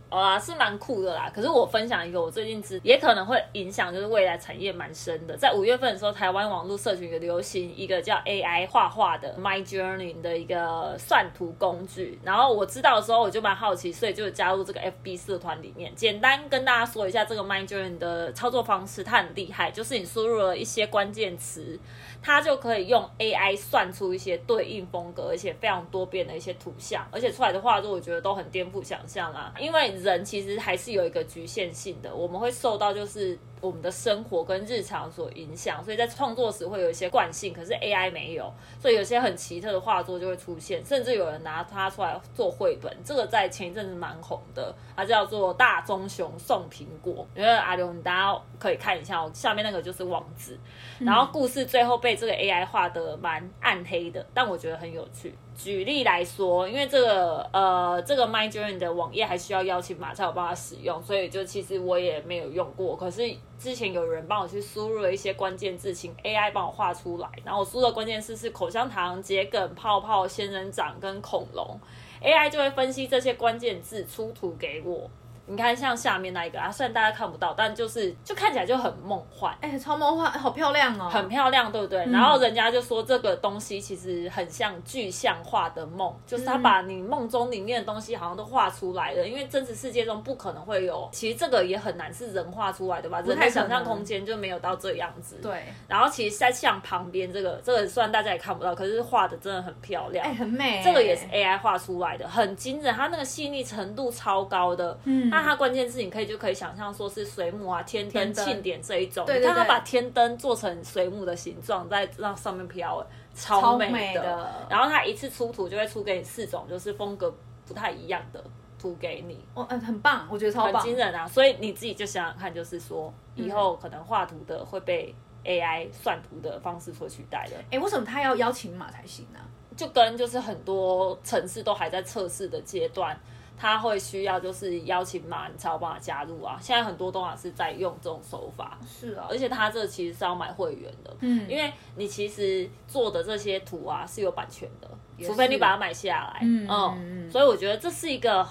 [0.09, 1.31] 好啦，是蛮酷的啦。
[1.33, 5.35] 可是我分享一个我最近知，也可能会影响就是未来产业蛮深的。
[5.35, 12.19] 在五月份的时候，台湾网络社群有流行一个叫 AI 画画的 My Journey 的一个算图工具。
[12.23, 15.93] 然后我知道的时候，我就蛮好奇，所以就加入这个 FB 社团里面。
[15.95, 21.79] 简单跟大家说一下这个 My Journey 的操作方式，它很厉害，就是你输入了一些关键词，
[22.21, 29.53] 它就可以用 AI 算出一些对应风格，而且非常多变的一些图像，而且出来的画作我觉得都很颠覆想象啊。
[29.59, 50.59] 因为人其实还是有一个局限性的，我们会受到就是我们的生活跟日常所影响，所以在创作时会有一些惯性，可是 AI 没有，所以有些很奇特的画作就会出现，甚至有人拿它出来做绘本，这个在前一阵子蛮红的，它叫做《大棕熊送苹果》，因为阿刘你大家可以看一下，下面那个就是网址，
[50.99, 55.35] 然后故事最后被这个 AI 画的蛮暗黑的，但我觉得很有趣。
[55.55, 62.95] 举例来说，因为这个呃这个 My Journey 的网页还需要邀请码才有办法使用，所以就其实我也没有用过。
[62.95, 63.21] 可是
[63.59, 71.79] 之前有人帮我去输入了一些关键字，请 AI 帮我画出来，然后我输的关键字是口香糖、桔梗、泡泡、仙人掌跟恐龙
[72.23, 75.09] ，AI 就会分析这些关键字出图给我。
[75.51, 79.53] 你看，像下面那一个啊，虽然大家看不到，但就是就看起来就很梦幻。
[79.59, 82.05] 哎、超梦幻，好漂亮哦，很漂亮，对不对？
[82.05, 93.19] 然后人家就说这个东西其实很像具象化的梦，就是他把你梦中里面的东西好像都画出来了，因为真实世界中不可能会有，其实这个也很难是人画出来的吧？
[93.19, 95.37] 人的想象空间就没有到这样子。。
[95.41, 100.25] 对，然后其实在像旁边这个，这个虽然大家也看不到，可是画的真的很漂亮。
[100.25, 104.97] 哎、很美，这个也是 AI 画出来的，很惊人，它那个细腻程度超高的。
[105.03, 109.25] 嗯，那它关键字你可以就可以想象说是水母啊、天灯、天庆典这一种。
[109.25, 117.33] 对对对你看它把天灯做成水母的形状，在让上面飘，哎超超美美的然后它一次出图就会出给你四种，就是风格
[117.65, 118.43] 不太一样的
[118.77, 119.43] 图给你。
[119.53, 121.25] 哦，嗯，很棒，我觉得超很棒，惊人啊！
[121.27, 127.55] 所以你自己就想想看，就是说以后可能画图的会被 AI 算图的方式所取代的。
[127.71, 129.39] 哎、为什么他要邀请码才行呢、
[129.77, 133.17] 就跟就是很多城市都还在测试的阶段，
[133.61, 136.57] 它会需要就是邀请码你才有办法加入啊。
[136.59, 141.47] 现在很多东西是在用这种手法，是啊，而且他这其实是要买会员的，嗯。
[141.47, 147.31] 因为你其实做的这些图啊是有版权的，也除非你把它买下来，嗯嗯嗯嗯。
[147.31, 148.43] 所以我觉得这是一个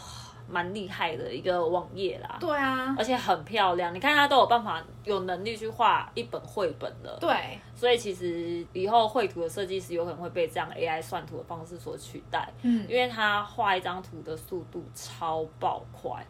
[0.51, 2.39] 蛮厉害的一个网页啦。
[2.41, 7.17] 对啊而，且很漂亮，你看他都有办法有能力去画一本绘本的。
[7.21, 16.25] 对，所以其实以后绘图的设计师有可能会被这样 AI 算图的方式所取代，嗯因为他画一张图的速度超爆快。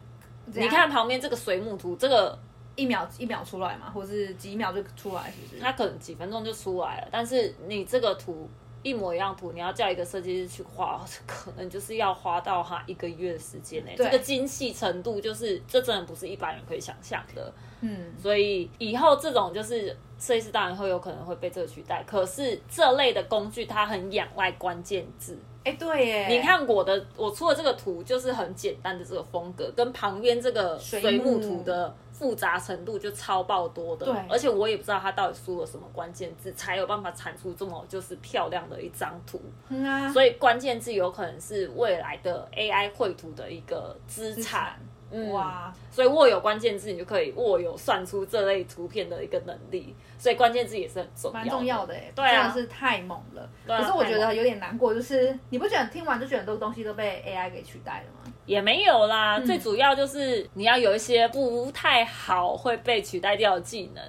[0.45, 2.37] 你看旁边这个水母图，这个
[2.75, 5.59] 一秒一秒出来嘛，或是几秒就出来，是不是？
[5.61, 8.49] 它可能几分钟就出来了，但是你这个图
[8.83, 13.91] 一模一样图，你要叫一个设计师去画，可能就是要花到他一个月的时间呢。
[13.95, 17.53] 对这个精细程度，就是这真的不是一般人可以想象的。
[17.81, 25.37] 嗯，所以以后这种就是设计师当然会有可能会被这个取代，可是这类的工具它很仰赖关键字。
[25.63, 34.05] 哎、对耶，你看我的，我出的这个图就是很简单的这个风格，跟旁边这个水母图的复杂程度就超爆多的。
[34.05, 39.41] 对而且我也不知道他到底输了什么关键字，才有办法产出这么就是漂亮的一张图。
[39.69, 44.79] 嗯啊，所以关键字有可能是未来的 AI 绘图的一个资产。
[45.11, 49.95] 嗯，哇，所以握有关键字，你就可以握有算出这类图片的一个能力。
[50.17, 53.49] 所以关键字也是很重要，蛮重要的哎，对啊真的是太猛了。
[53.65, 58.33] 对啊可是我觉得有点难过，就是你不觉得听完就觉得很多东西都被 AI 给取代了吗？
[58.45, 59.37] 也没有啦。
[59.37, 64.03] 嗯最主要就是你要有一些不太好会被取代掉的技能。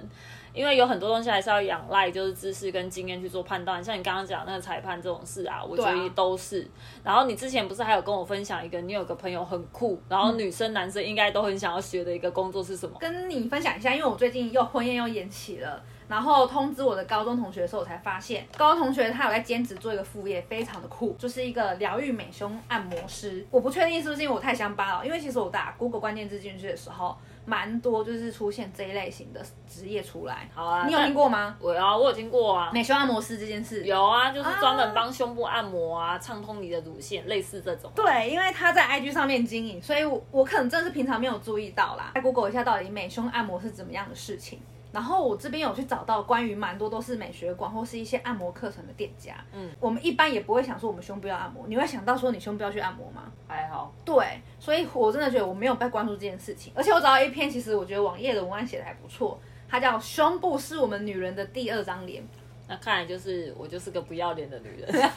[0.53, 6.65] 因为有很多东西还是要仰赖就是知识跟经验去做判断，像你刚刚讲那个裁判这种事啊，我觉得都是。
[7.03, 12.95] 然后你之前不是还有跟我分享一个，你有个朋友很酷，然后女生男生应该都很想要学的一个工作是什么？
[12.99, 23.45] 跟你分享一下，因为我最近又婚宴又延期了，然然后通知我的高中同学的时候，我才发现高中同学他有在兼职做一个副业，非常的酷，就是一个疗愈美胸按摩师。
[23.49, 30.49] 我不确定是不是因为我太乡巴佬，因为其实我打 Google 关键字进去的时候，蛮多就是出现这一类型的职业出来。
[30.53, 31.55] 好啊，你有听过吗？
[31.59, 32.71] 我有啊，我有听过啊。
[32.73, 37.91] 美胸按摩师这件事有啊，就是专门帮胸部按摩啊，畅通你的乳腺，类似这种。
[37.95, 42.11] 对，因为他在 IG 上面经营，所以我我可能真的是平常没有注意到啦。
[42.15, 44.59] 在 Google 一下到底美胸按摩是怎么样的事情。
[44.93, 49.33] 然后我这边有去找到关于蛮多都是美学馆或是一些按摩课程的店家。
[49.51, 53.23] 嗯，我们一般也不会想说我们胸部要按摩，你会想到说你胸部要去按摩吗？
[53.47, 53.91] 还好。
[54.05, 56.71] 对，所以我真的觉得我没有被关注这件事情。
[56.75, 62.23] 而且我找到一篇，其实我觉得网页的文案写的还不错，它叫“胸部是我们女人的第二张脸”。
[62.69, 65.11] 那看来就是我就是个不要脸的女人。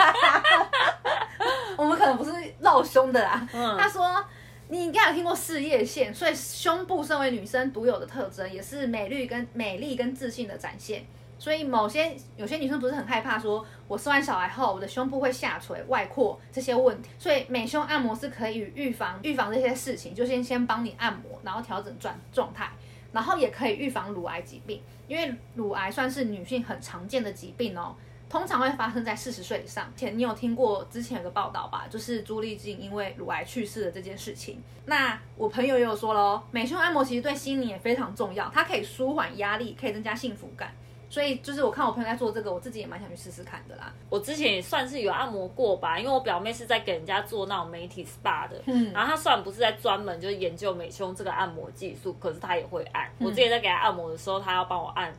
[1.76, 3.46] 我们可能不是露胸的啦。
[3.52, 4.24] 他说。
[4.68, 11.05] 你应该有听过事业线，所以胸部身为女生独有的特征，也是美丽跟美丽跟自信的展现。
[11.38, 17.11] 所以某些有些女生不是很害怕，说我生完小孩后我的胸部会下垂、外扩这些问题。
[17.18, 22.70] 所以美胸按摩是可以预防预防这些事情，就先先帮你按摩，然后调整状状态，
[23.12, 27.94] 然后也可以预防乳癌疾病，因为乳癌算是女性很常见的疾病哦。
[28.28, 29.90] 通常会发生在四十岁以上。
[29.96, 31.86] 前你有听过之前有个报道吧？
[31.88, 34.60] 就是朱丽静因为乳癌去世的这件事情。
[34.84, 40.72] 那我朋友也有说喽，美胸按摩其实对心理也非常重要，它可以舒缓压力，可以增加幸福感。
[41.08, 43.92] 所以就是我看我朋友在做这个，我自己也蛮想去试试看的啦。
[44.10, 53.08] 我之前也算是有按摩过吧，因为我表妹是在给人家做那种媒体 SPA 的，嗯，然后她虽然不是在专门就是研究美胸这个按摩技术，可是她也会按。
[53.20, 55.14] 我之前在给她按摩的时候，她要帮我按，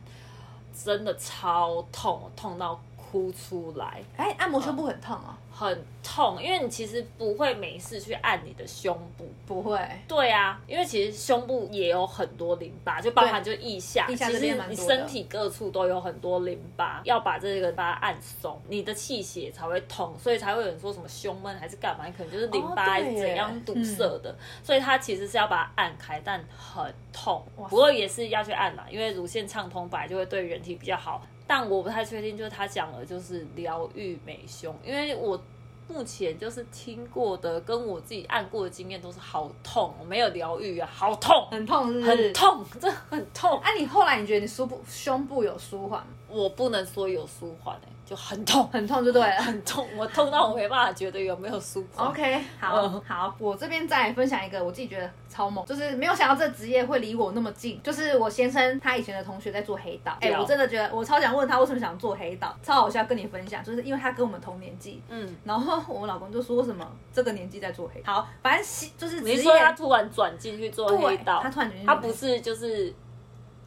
[0.84, 2.78] 真的超痛，痛到。
[3.10, 31.22] 哭出来，哎，按摩胸部很痛哦，很痛，因为你其实不会没事去按你的胸部，不会，对啊，因为其实胸部也有很多淋巴，就包含就腋下，其实你身体各处都有很多淋巴，要把这个把它按松，你的气血才会通，所以才会有人说什么胸闷还是干嘛，可能就是淋巴怎样堵塞的，所以它其实是要把它按开，但很痛，不过也是要去按嘛，因为乳腺畅通本来就会对人体比较好。
[31.48, 35.40] 但我不太确定，就是他讲的，就是疗愈美胸，因为我
[35.88, 43.58] 目前就是听过的，跟我自己按过的经验都是好痛，我没有疗愈啊，好痛，很痛，很痛，这很痛。
[43.60, 46.08] 哎，你后来你觉得你胸部胸部有舒缓吗？
[46.28, 47.88] 我不能说有舒缓哎。
[48.08, 52.02] 就很痛，很痛就对了，很痛，我痛到我没办法觉得有没有舒服。
[52.02, 72.94] OK，好好，我这边再分享一个我自己觉得超猛，就是没有想到这职业会离我那么近，就是我先生他以前的同学在做黑道，哎，我真的觉得我超想问他为什么想做黑道，超好笑，跟你分享，就是因为他跟我们同年纪，嗯，然后我老公就说什么这个年纪在做黑，好，反正就是你说他突然转进去做黑道，他突然他不是就是。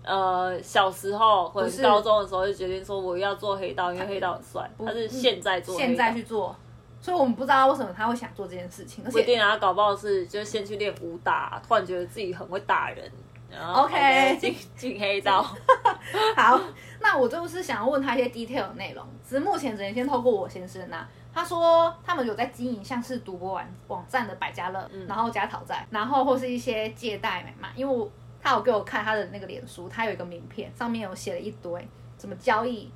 [0.03, 4.69] 呃，小时候或者高中的时候就决定说我要做黑道，因为黑道很帅。
[4.79, 6.55] 他是现在做，现在去做，
[6.99, 9.03] 所以我们不知道为什么他会想做这件事情。
[9.03, 13.11] 不一定啊，搞不好是就先去练武打，突然觉得自己很会打人，
[13.51, 15.43] 然后 OK 进进黑道。
[16.35, 16.59] 好，
[16.99, 21.07] 那我就是想要问他一些 detail 的内容，只是目前只能先透过我先生呐。
[21.33, 28.09] 他说他们有在经营像是赌博网网站的百家乐，然后加讨债，然后或是一些借贷买卖，因为我。
[28.41, 32.91] 他有给我看他的那个脸书，他有一个名片，上面有写了一堆什么交易、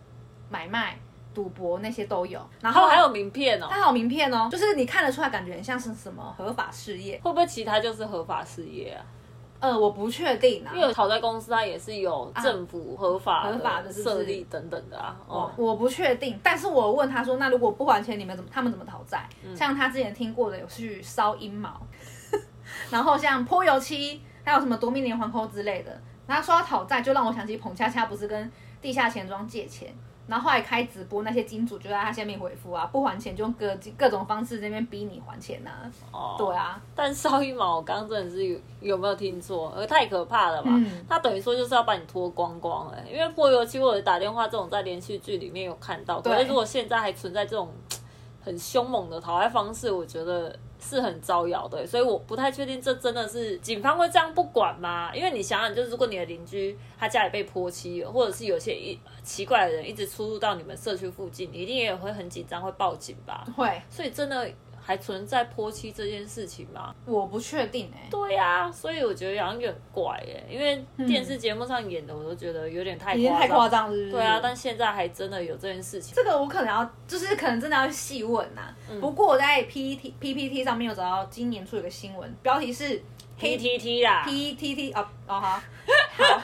[0.50, 0.98] 买卖、
[1.34, 9.06] 赌博那些都有，然后还有名片哦，他还有名片哦，就是你看得出来，感觉很像是什么合法事业，会不会其他就是合法事业啊？
[9.60, 15.16] 呃，我不确定啊，因为讨债公司它也是有政府合法合法的设立等等的啊。
[15.28, 19.28] 哦，我不确定，但是我问他说，那如果不还钱，你们怎么他们怎么讨债？
[19.56, 21.82] 像他之前听过的有去烧阴毛，
[22.92, 24.22] 然后像泼油漆。
[24.46, 29.92] 还有什么夺命连环扣之类的，然后说到讨债，就让我想起彭恰恰不是跟地下钱庄借钱，
[30.28, 35.72] 然后后来开直播，那些金主就在他下面回复啊，不还钱就用各各种方式这边逼你还钱呐。
[36.12, 39.74] 哦，对啊，但邵一毛，我刚刚真的是有有没有听错？
[39.76, 40.70] 呃，太可怕了吧？
[41.10, 47.70] 他等于说就是要把你脱光光哎，因为泼油漆或者打电话这种在连续剧里面有看到，可是如果现在还存在这种
[48.44, 50.56] 很凶猛的讨债方式，我觉得。
[50.88, 55.14] 是很招摇的，所以我不太确定这真的是警方会这样不管吗？
[55.16, 63.46] 因为你想想，就是如果你的邻居他家里被泼漆，或者是有些一奇怪的人一直出入到你们社区附近，你一定也会很紧张，会报警吧？
[63.56, 64.48] 会，所以真的。
[64.88, 66.94] 还存在泼漆这件事情吗？
[67.08, 68.08] 我不确定哎。
[68.12, 74.12] 对呀，所以我觉得好像有点怪哎，因为电视节目上演的，我都觉得有点太太夸张了。
[74.12, 76.14] 对啊，但现在还真的有这件事情。
[76.16, 78.74] 这个我可能要，就是可能真的要细问呐。
[79.02, 83.02] 不过我在 PPT PPT 上面有找到今年出一个新闻，标题是
[83.40, 86.42] 黑 T T 啦，P T T 哦哦好，好，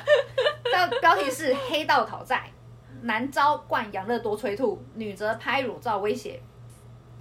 [0.64, 2.50] 标标题是黑道讨债。
[3.04, 6.40] 男招灌养乐多催吐，女则拍乳照威胁。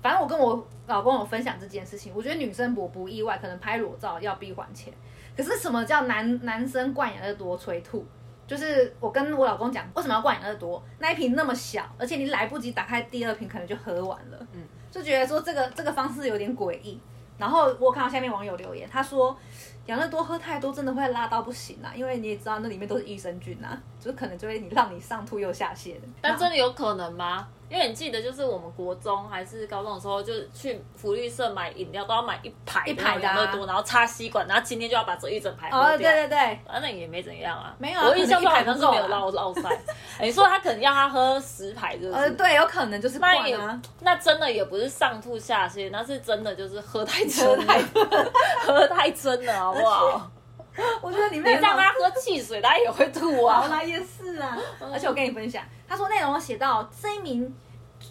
[0.02, 4.92] 反正我跟我老公有分享这件事情，我觉得女生我不意外，可能拍裸照要闭还钱。
[5.36, 8.04] 可是什么叫男男生灌养乐多催吐？
[8.46, 10.82] 就是我跟我老公讲，为什么要灌养乐多？
[10.98, 14.46] 那一瓶那么小，而且你来不及打开第二瓶，可能就喝完了。
[14.52, 17.00] 嗯，就觉得说这个这个方式有点诡异。
[17.38, 19.34] 然后我看到下面网友留言，他说
[19.86, 25.94] 养乐多喝太多真的会拉到不行啊，因为你也知道那里面都是益生菌啊，就可能就会你让你上吐又下泻。
[26.20, 27.46] 但真的有可能吗？
[27.68, 36.10] 因为你记得，就是我们国中还是高中的时候，就是去福利社买饮料都要买一排一排的养乐多，然后插吸管，然后今天就要把这一整排喝哦，掉。
[36.10, 37.72] 对对对，啊，那也没怎样啊。
[37.78, 39.80] 没有啊我印象中好像是没有落落塞。
[40.20, 42.32] 你说他可能要他喝十排，是呃，是？
[42.32, 43.82] 对，有可能就是那也灌啊。
[44.00, 48.32] 那真的也不是上吐下泻，那是真的就是喝太 喝真太了，
[48.66, 50.28] 喝太真了，好不好？
[51.02, 53.60] 我觉得里面你让他喝汽水，他也会吐啊。
[53.62, 54.58] 好啦，也是啊。
[54.92, 57.54] 而且我跟你分享，他说内容有写到这一名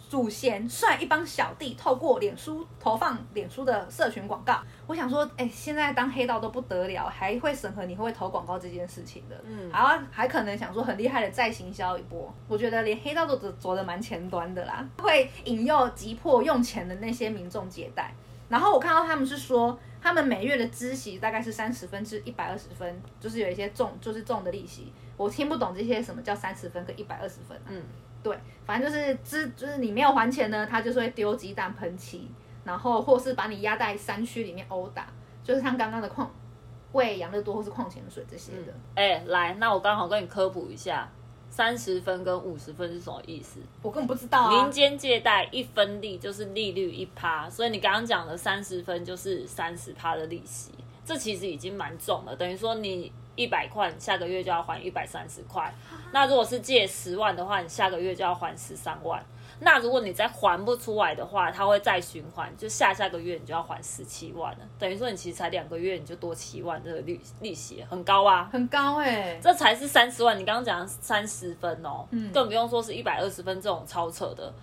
[0.07, 4.59] 祖贤率一帮小弟透过脸书投放脸书的社群广告。
[4.85, 9.35] 我想说，哎、现在当黑道都不得了，还会审核你会不会投广告这件事情的。
[9.43, 12.31] 嗯，然后还可能想说很厉害的再行销一波。
[12.47, 18.13] 我觉得连黑道都走走的蛮前端的啦，会引诱急迫用钱的那些民众借贷。
[18.49, 24.91] 然后我看到他们是说，他们每月的孳息大概是三十分至一百二十分，就是有一些重，就是重的利息。
[25.15, 27.67] 我听不懂这些什么叫三十分跟一百二十分、啊。
[27.67, 27.83] 嗯，
[28.23, 32.29] 对，反正就是资，就是你没有还钱呢，他就是会丢鸡蛋喷漆，
[32.63, 35.07] 然后或是把你压在山区里面殴打，
[35.43, 36.31] 就是像刚刚的矿
[36.93, 38.73] 喂养乐多或是矿泉水这些的。
[38.95, 41.07] 哎、来，那我刚好跟你科普一下，
[41.49, 43.59] 三十分跟五十分是什么意思？
[43.81, 44.71] 我根本不知道啊民。
[44.71, 50.71] 间借贷一分利就是利率一趴，所以你刚刚讲的三十分就是三十趴的利息，
[51.03, 55.73] 这其实已经蛮重了，等于说你一百块，你下个月就要还一百三十块。
[56.11, 59.23] 那如果是借十万的话，你下个月就要还十三万。
[59.61, 64.59] 那如果你再还不出来的话，它会再循环，就下下个月你就要还十七万了。
[64.77, 68.49] 等于说你其实才两个月你就多七万的利利息，很高啊。
[68.51, 74.53] 很高哎、这才是三十万，你刚刚讲三十分哦，嗯更不用说是一百二十分这种超扯的，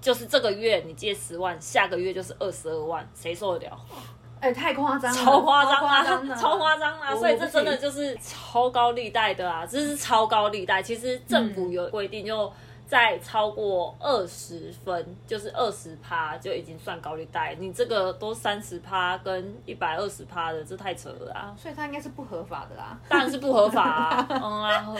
[0.00, 3.78] 就是这个月你借十万，下个月就是二十二万，谁受得了？
[4.40, 7.14] 哎、太夸张了，超夸张啊，超夸张啊！
[7.14, 10.82] 所以这真的就是超高利贷的啊，这是超高利贷。
[10.82, 12.50] 其实政府有规定，就
[12.90, 17.54] 在超过二十分，就是二十趴就已经算高利贷。
[17.60, 21.54] 你这个都三十趴跟一百二十趴的，这太扯了啊！
[21.56, 22.98] 所以它应该是不合法的啦。
[23.08, 24.96] 当然是不合法啊，嗯啊。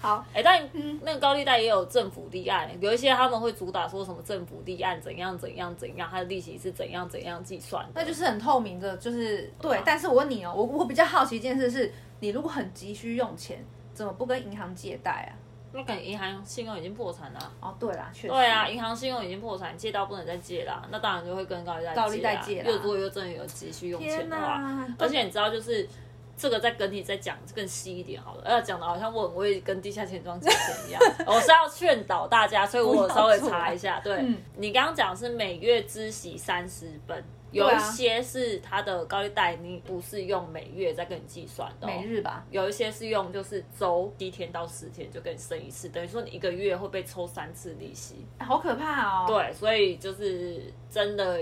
[0.00, 0.62] 好，哎、但
[1.02, 7.90] 那个高利贷也有政府立案，有一些他们会主打说什么政府立案怎样怎样怎样，它的利息是怎样怎样计算的。
[7.96, 9.82] 那就是很透明的，就是对。
[9.84, 13.58] 但是我问你哦，我我比较好奇一件事是，你如果很急需用钱，
[13.92, 15.34] 怎么不跟银行借贷啊？
[15.76, 17.52] 那感觉银行信用已经破产了。
[17.60, 18.28] 哦，对啦，确实。
[18.28, 22.70] 对啊，银行信用已经破产，借到不能再借啦，那当然就会跟高利贷高利贷借啦借啦。
[22.70, 24.62] 如果又真的有急需用钱的话，
[24.98, 25.88] 而且你知道，就是
[26.36, 34.00] 这个再跟你再讲更细一点好了，要讲的好像我很会跟地下钱庄借钱一样， 我是要劝导大家，所以我稍微查一下。
[34.00, 37.22] 对、嗯你刚刚讲是每月孳息三十分。
[37.54, 48.26] 有一些是它的高利贷，你不是用每月在跟你计算的、哦，每日吧，有一些是用就是周一天到十天就跟你生一次，等于说你一个月会被抽三次利息。
[48.38, 51.40] 哎好可怕哦。，对，所以就是真的，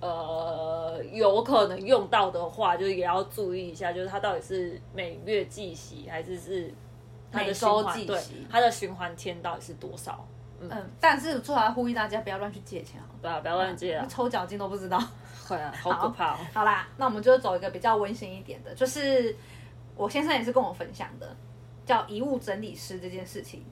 [0.00, 6.72] 呃，有可能用到的话，就也要注意一下，就是它到底是每月计息还是是
[7.32, 10.26] 它的循环对它的循环天到底是多少？
[10.60, 14.98] 嗯，但是最好要呼吁大家不要乱去借钱哦，对啊，不要乱借啊，抽奖金都不知道。
[15.46, 16.38] 会啊， 好可怕哦。
[16.52, 19.36] 好啦，那我们就走一个比较温馨一点的，就是
[19.94, 21.36] 我先生也是跟我分享的，
[21.84, 23.64] 叫遗物整理师这件事情。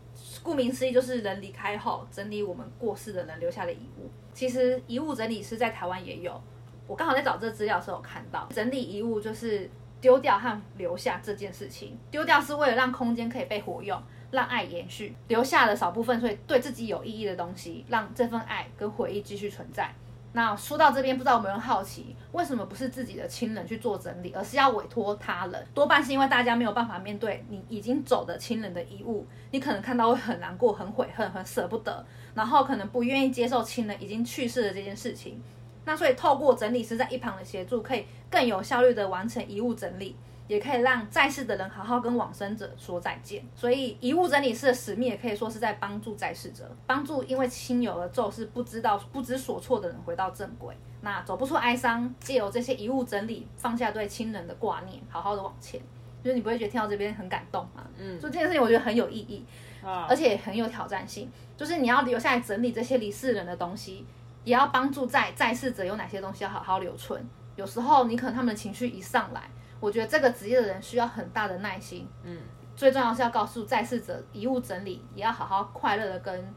[0.43, 4.09] 顾名思义，就是人离开后整理我们过世的人留下的遗物。
[4.32, 6.41] 其实遗物整理师在台湾也有，
[6.87, 9.68] 我刚好在找这资料的时候有看到，整理遗物就是
[10.01, 11.99] 丢掉和留下这件事情。
[12.11, 14.01] 丢掉是为了让空间可以被活用，
[14.35, 19.91] 让爱延续；留下了少部分，所以对自己有意义的东西，让这份爱跟回忆继续存在。
[20.37, 25.64] 那说到这边，不知道有没有人好奇，为什么不是自己的亲人去做整理，而是要委托他人？
[25.72, 32.05] 多半是因为大家没有办法面对你已经走的亲人的遗物，你可能看到会很难过、很悔恨、很舍不得，
[32.35, 35.41] 然后可能不愿意接受亲人已经去世的这件事情。
[35.85, 40.16] 那所以透过整理师在一旁的协助，可以更有效率的完成遗物整理。
[40.47, 43.45] 也可以让在世的人好好跟往生者说再见。
[43.55, 50.76] 所以遗物整理师的使命也可以说是在帮助在世者，帮助因为亲友而骤逝不知道不知所措的人回到正轨。
[51.01, 55.80] 那走不出哀伤，借由这些遗物整理，放下对亲人的挂念，好好的往前。
[56.22, 57.84] 就是你不会觉得听到这边很感动吗？
[57.99, 59.45] 嗯，所以这件事情我觉得很有意义。
[59.84, 61.30] 啊而且也很有挑战性。
[61.59, 64.07] 就是你要留下来整理这些离世人的东西，
[64.45, 67.22] 也要帮助在在世者有哪些东西要好好留存。
[67.57, 69.42] 有时候你可能他们的情绪一上来，
[69.85, 72.09] 我觉得这个职业的人需要很大的耐心。
[72.22, 72.39] 嗯，
[72.74, 76.55] 最重要是要告诉在世者，遗物整理也要好好快乐的跟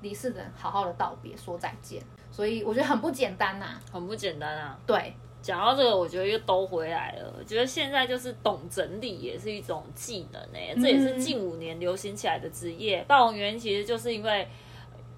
[0.00, 2.02] 离世人好好的道别，说再见。
[2.32, 4.76] 所以我觉得很不简单呐、很不简单啊。
[4.84, 7.32] 对，讲到这个，我觉得又兜回来了。
[7.38, 13.04] 我觉得现在就是懂整理也是一种技能诶、这也是近五年流行起来的职业。
[13.06, 14.48] 爆红原因其实就是因为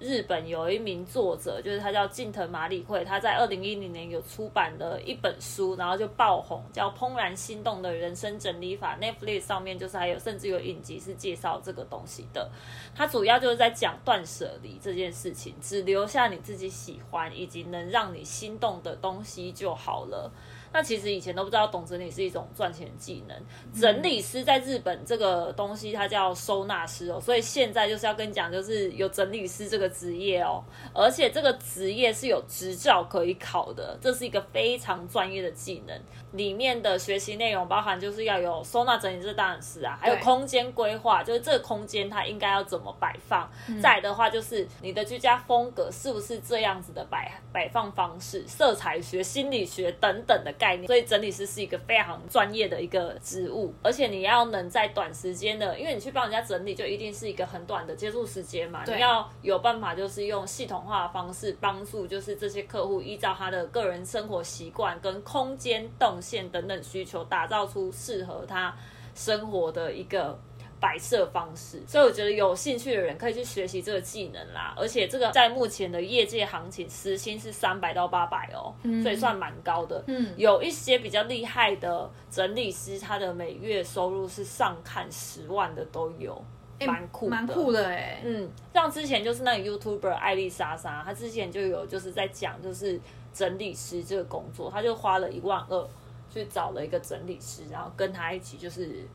[0.01, 8.97] 日本有一名作者，就是他叫近藤麻里惠，他在二零一零年有出版了一本书，然后就爆红，叫《怦然心动的人生整理法》。
[8.99, 12.51] Netflix 上面就是还有甚至有影集是介绍这个东西的。
[12.95, 20.33] 它主要就是在讲断舍离这件事情，只留下你自己喜欢以及能让你心动的东西就好了。
[20.73, 23.37] 那其实以前都不知道懂整理是一种赚钱的技能。
[23.79, 30.63] 整理师在日本这个东西它叫收纳师哦，所以现在就是要跟你讲，就是有整理师这个职业哦，
[30.95, 36.01] 而且这个职业是有执照可以考的，这是一个非常专业的技能。
[36.33, 43.51] 里面的学习内容包含就是要有收纳整理，这当然是啊，还有空间规划，就是这个空间它应该要怎么摆放。
[43.83, 50.87] 再的话就是你的居家风格是不是这样子的摆摆放方式，色彩学、心理学等等的概念。
[50.87, 68.77] 所以整理师是一个非常专业的一个职务，而且你要能在短时间的，因为你去帮人家整理，就一定是一个很短的接触时间嘛，你要有办法就是用系统化的方式帮助，就是这些客户依照他的个人生活习惯跟空间动线等等需求，打造出适合他
[69.15, 70.39] 生活的一个。
[70.81, 74.75] 摆设方式，所以我觉得有兴趣的人可以去学习这个技能啦。
[74.79, 78.73] 而且这个在目前的业界行情，时薪是三百到八百哦，
[79.03, 80.03] 所以算蛮高的。
[80.07, 86.43] 嗯有一些比较厉害的整理师，他的每月收入是上看十万的都有，
[86.87, 92.99] 蛮酷的，蛮酷的哎、嗯，像之前就是那个 YouTuber 艾丽莎莎，她之前就有就是在讲就是
[93.35, 95.89] 整理师这个工作，她就花了一万二
[96.33, 99.07] 去找了一个整理师，然后跟他一起就是。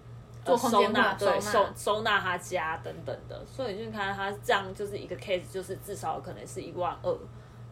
[0.45, 7.17] 呃做空间收纳嘛对收收收纳他家等等的，所以你就看他这样就是一个 case，就是至少可能是一万二，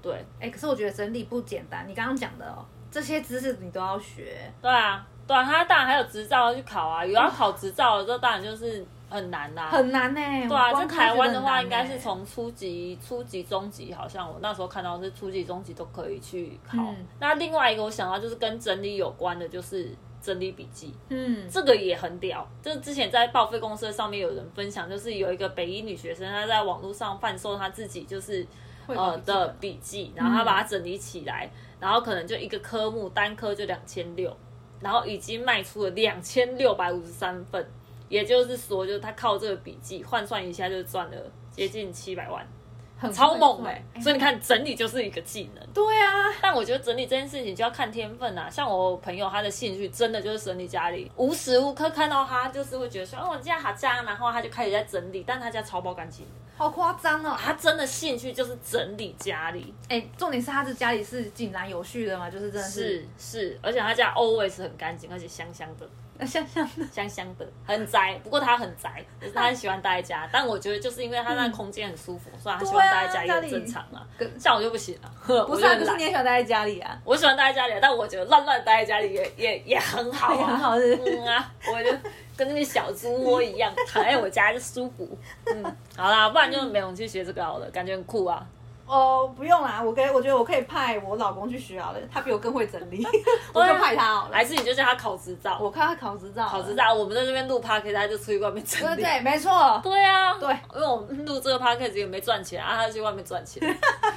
[0.01, 4.51] 对哎、可是我觉得整理不简单，你刚刚讲的哦，这些知识你都要学。
[4.61, 10.19] 对啊对啊，他当然还有执照要去考啊，有要考执照的，这当然就是很难啦、很难呢、
[10.49, 16.77] 对啊，在我光看台湾的话，应该是欸从初级、初级、中级，好像我那时候看到是初级、中级都可以去考。
[16.79, 22.49] 嗯那另外一个我想到就是跟整理有关的，就是整理笔记，嗯，这个也很屌。
[22.61, 28.47] 就是之前在报废公司上面有人分享，就是有一个北医女学生，她在网络上贩售她自己就是
[28.87, 29.47] 呃的。
[29.59, 31.49] 笔记然后她把它整理起来，
[31.79, 34.35] 然后可能就一个科目单科就两千六，
[34.79, 37.65] 然后已经卖出了两千六百五十三份，
[38.09, 41.17] 也就是说，就是她靠这个笔记换算一下就赚了
[41.51, 42.62] 接近七百万，很
[43.11, 45.65] 超猛哎、哎所以你看，整理就是一个技能。
[45.73, 48.49] 对啊，但我觉得整理这件事情就要看天分啊。
[48.49, 56.25] 像我朋友，他的兴趣真的就是整理家里，无时无刻看到他就是会觉得说，哦，我家好脏，然后他就开始在整理，但他家超爆干净。
[56.55, 57.35] 好夸张哦！
[57.37, 65.89] 他真的兴趣就是整理家里，哎、重点是他的家里是井然有序的嘛，就是真的是是，而且他家 always 很干净，而且香香的。
[66.19, 66.85] 是香香的。
[66.91, 68.19] 香香的，很宅。
[68.23, 70.29] 不过他很宅，就是他很喜欢待在家。
[70.31, 74.05] 但我觉得就是因为他那空间很舒服，所以他喜欢待在家也很正常啊。
[74.17, 81.89] 跟像我就不行啊，不是啊，我就很懒可是你也喜欢待在家里啊，我喜欢待在家里，但我觉得乱乱待在家里也也也很好啊，很好是嗯啊，我就
[82.37, 85.17] 跟那个小猪窝一样，躺在我家就舒服。
[85.45, 85.63] 嗯，
[85.95, 88.45] 好啦，不然就没勇气学这个好了，感觉很酷啊。
[88.93, 93.03] 哦，不用啦，我可以，我觉得我可以派我老公去学好了，他比我更会整理，
[93.51, 94.35] 我就派他好了。
[94.35, 98.95] 还是你就叫他考执照，我看他考执照，考执照，我们在这边录 p o d c a s t 他就出去外面整理。
[98.95, 99.79] 对对，没错。
[99.83, 103.61] 对啊，对，因为我们录这个 p o d c a s t 也没赚钱啊，他去外面赚钱，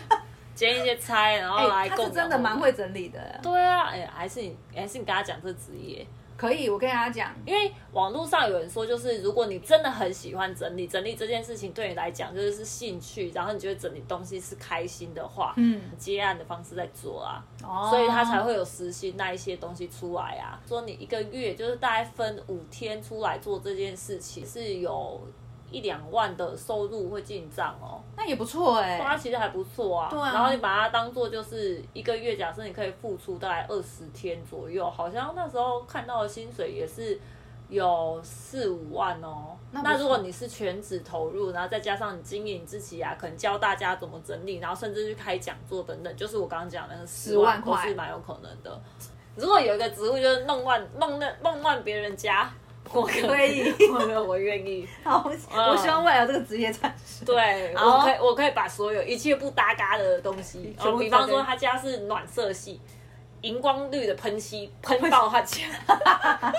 [0.55, 6.07] 捡一些差，然后哎、来供他是真的蛮会整理的，对啊，哎、还是你，还是你跟他讲这职业，
[6.37, 17.89] 可以，我跟大家讲，因为网络上有人说，就是如果你真的很喜欢整理，整理这件事情对你来讲就是兴趣，然后你觉得整理东西是开心的话，嗯，接案的方式在做啊，哦。
[17.91, 20.61] 所以他才会有实薪那一些东西出来啊。
[20.69, 25.21] 说你一个月就是大概分五天出来做这件事情，是有
[25.71, 28.01] 一两万的收入会进账哦。
[28.17, 30.09] 那也不错哎、它其实还不错啊。
[30.11, 37.19] 对啊然后你把它当做就是一个月，假设你可以付出大概二十天左右，好像那时候看到的薪水也是
[37.69, 39.57] 有四五万哦。
[39.73, 48.81] 那那如果你是全职投入，然后再加上你经营自己啊，可能教大家怎么整理，然后甚至去开讲座等等，就是我刚刚讲的那十10万块都是蛮有可能的。
[49.35, 52.51] 如果有一个职务就是弄乱弄那弄乱别人家，
[52.93, 54.87] 我可以，我我愿意。
[55.05, 57.27] 好，我希望未来有这个职业产生。
[57.27, 62.81] 对，我可以，我可以把所有一切不搭嘎的东西，就比方说他家是暖色系，
[63.43, 65.63] 荧光绿的喷漆喷爆他家。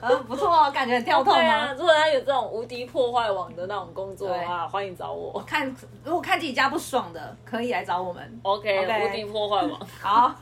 [0.00, 1.74] 嗯，不错哦，感觉很跳痛对啊，哦。
[1.76, 5.38] 如果他有这种无敌破坏网的那种工作的话，欢迎找我。
[5.42, 8.40] 看，如果看自己家不爽的，可以来找我们。
[8.42, 9.78] OK，OK 无敌破坏网。
[10.00, 10.32] 好，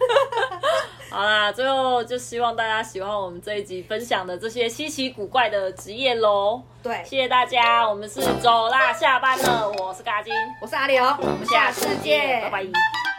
[1.11, 6.63] 好啦，最后就希望大家喜欢我们这一集分享的这些稀奇古怪的职业喽。
[6.83, 13.14] 对，谢谢大家，我们是走啦，下班了，我是嘎金，我是阿刘，我们下次见，拜拜。